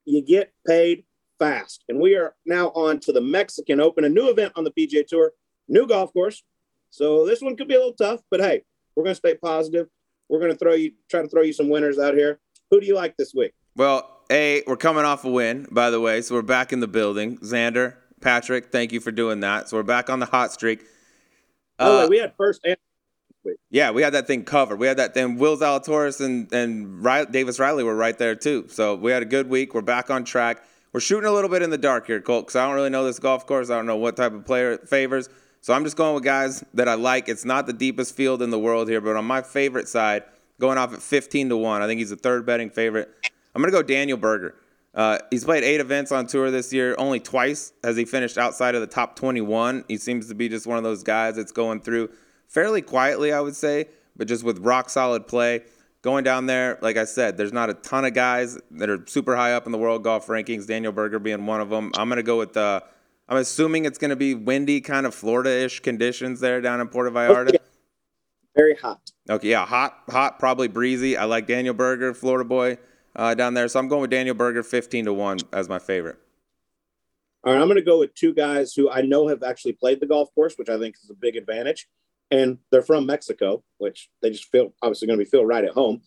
[0.05, 1.05] You get paid
[1.45, 1.85] fast.
[1.89, 5.07] And we are now on to the Mexican Open, a new event on the PGA
[5.07, 5.33] Tour,
[5.69, 6.43] new golf course.
[6.91, 8.63] So this one could be a little tough, but hey,
[8.97, 9.89] we're going to stay positive.
[10.29, 12.39] We're going to throw you, try to throw you some winners out here.
[12.71, 13.53] Who do you like this week?
[13.77, 16.23] Well, A, we're coming off a win, by the way.
[16.23, 17.39] So we're back in the building.
[17.39, 19.69] Xander, Patrick, thank you for doing that.
[19.69, 20.83] So we're back on the hot streak.
[21.79, 22.77] Oh, uh, we had first and
[23.69, 24.79] yeah, we had that thing covered.
[24.79, 25.37] We had that thing.
[25.37, 28.67] Will Zalatoris and and Riley, Davis Riley were right there too.
[28.69, 29.75] So we had a good week.
[29.75, 30.63] We're back on track.
[30.95, 33.05] We're shooting a little bit in the dark here, Colt, because I don't really know
[33.05, 33.69] this golf course.
[33.69, 35.29] I don't know what type of player it favors.
[35.61, 37.29] So I'm just going with guys that I like.
[37.29, 40.23] It's not the deepest field in the world here, but on my favorite side,
[40.61, 41.83] going off at 15 to 1.
[41.83, 43.13] I think he's the third betting favorite.
[43.57, 44.55] I'm going to go Daniel Berger.
[44.95, 46.95] Uh, he's played eight events on tour this year.
[46.97, 49.87] Only twice has he finished outside of the top 21.
[49.89, 52.11] He seems to be just one of those guys that's going through
[52.47, 55.63] fairly quietly, I would say, but just with rock solid play
[56.05, 59.35] going down there, like I said, there's not a ton of guys that are super
[59.35, 60.67] high up in the world golf rankings.
[60.67, 61.91] Daniel Berger being one of them.
[61.97, 62.57] I'm going to go with.
[62.57, 62.83] Uh,
[63.27, 67.11] I'm assuming it's going to be windy, kind of Florida-ish conditions there down in Puerto
[67.11, 67.57] Vallarta.
[68.55, 69.01] Very hot.
[69.31, 71.17] Okay, yeah, hot, hot, probably breezy.
[71.17, 72.77] I like Daniel Berger, Florida boy,
[73.17, 73.67] uh, down there.
[73.67, 76.19] So I'm going with Daniel Berger, 15 to one as my favorite.
[77.45, 80.01] All right, I'm going to go with two guys who I know have actually played
[80.01, 81.89] the golf course, which I think is a big advantage
[82.35, 85.71] and they're from Mexico, which they just feel obviously going to be feel right at
[85.71, 86.03] home.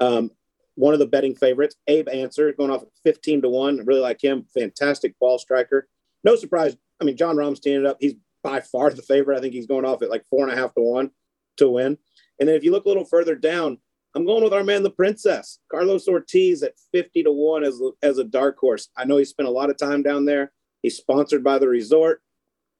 [0.00, 0.32] Um,
[0.74, 3.80] one of the betting favorites, Abe Ancer, going off at 15 to 1.
[3.80, 4.46] I really like him.
[4.52, 5.88] Fantastic ball striker.
[6.24, 6.76] No surprise.
[7.00, 7.98] I mean, Jon Rahm's it up.
[8.00, 9.38] He's by far the favorite.
[9.38, 11.12] I think he's going off at like four and a half to one
[11.58, 11.96] to win.
[12.40, 13.78] And then if you look a little further down,
[14.16, 18.18] I'm going with our man, the princess, Carlos Ortiz at 50 to 1 as, as
[18.18, 18.88] a dark horse.
[18.96, 20.50] I know he spent a lot of time down there.
[20.82, 22.20] He's sponsored by the resort.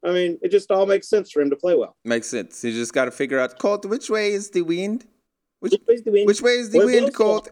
[0.05, 1.97] I mean, it just all makes sense for him to play well.
[2.05, 2.63] Makes sense.
[2.63, 5.07] You just got to figure out, Colt, which way is the wind?
[5.61, 6.27] Which, which way is the wind?
[6.27, 7.51] Which way is the wind, Colt?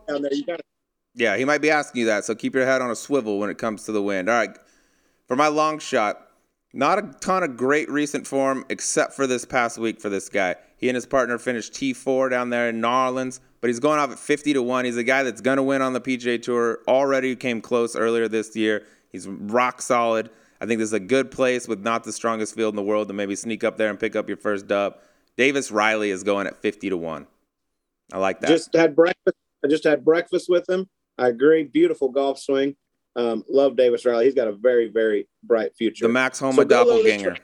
[1.14, 2.24] Yeah, he might be asking you that.
[2.24, 4.28] So keep your head on a swivel when it comes to the wind.
[4.28, 4.56] All right.
[5.26, 6.28] For my long shot,
[6.72, 10.56] not a ton of great recent form except for this past week for this guy.
[10.76, 14.12] He and his partner finished T4 down there in New Orleans, but he's going off
[14.12, 14.84] at 50 to 1.
[14.84, 16.80] He's a guy that's going to win on the PGA Tour.
[16.86, 18.84] Already came close earlier this year.
[19.10, 20.30] He's rock solid.
[20.60, 23.08] I think this is a good place with not the strongest field in the world
[23.08, 24.98] to maybe sneak up there and pick up your first dub.
[25.36, 27.26] Davis Riley is going at 50 to 1.
[28.12, 28.48] I like that.
[28.48, 29.36] Just had breakfast.
[29.64, 30.88] I just had breakfast with him.
[31.18, 31.64] I agree.
[31.64, 32.76] Beautiful golf swing.
[33.16, 34.26] Um, love Davis Riley.
[34.26, 36.06] He's got a very, very bright future.
[36.06, 37.36] The Max Homa so doppelganger.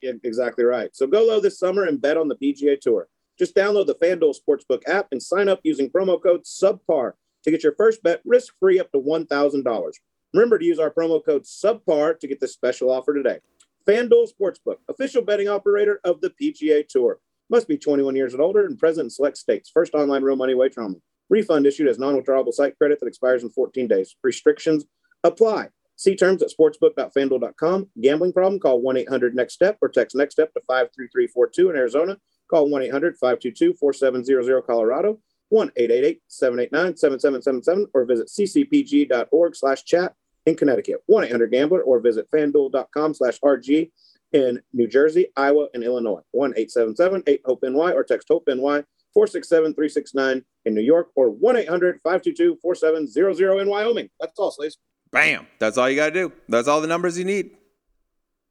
[0.00, 0.94] Yeah, exactly right.
[0.94, 3.08] So go low this summer and bet on the PGA Tour.
[3.38, 7.12] Just download the FanDuel Sportsbook app and sign up using promo code SUBPAR
[7.44, 9.92] to get your first bet risk free up to $1,000.
[10.32, 13.38] Remember to use our promo code SUBPAR to get this special offer today.
[13.86, 17.18] FanDuel Sportsbook, official betting operator of the PGA Tour.
[17.50, 19.70] Must be 21 years and older and present in select states.
[19.72, 21.02] First online real money wager only.
[21.28, 24.16] Refund issued as non-withdrawable site credit that expires in 14 days.
[24.22, 24.86] Restrictions
[25.24, 25.68] apply.
[25.96, 27.90] See terms at sportsbook.fanduel.com.
[28.00, 28.58] Gambling problem?
[28.58, 32.16] Call 1-800-NEXT-STEP or text NEXT STEP to 53342 in Arizona.
[32.48, 35.18] Call 1 800 522 4700 Colorado,
[35.48, 40.14] 1 888 789 7777, or visit ccpg.org slash chat
[40.46, 43.90] in Connecticut, 1 800 Gambler, or visit fanduel.com slash RG
[44.32, 48.84] in New Jersey, Iowa, and Illinois, 1 877 8 HOPE NY, or text HOPE NY
[49.14, 54.08] 467 369 in New York, or 1 800 522 4700 in Wyoming.
[54.20, 54.76] That's all, Sleaze.
[55.10, 55.46] Bam.
[55.58, 56.32] That's all you got to do.
[56.48, 57.50] That's all the numbers you need.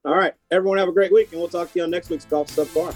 [0.06, 0.34] All right.
[0.52, 2.96] Everyone have a great week, and we'll talk to you on next week's Golf Subpar.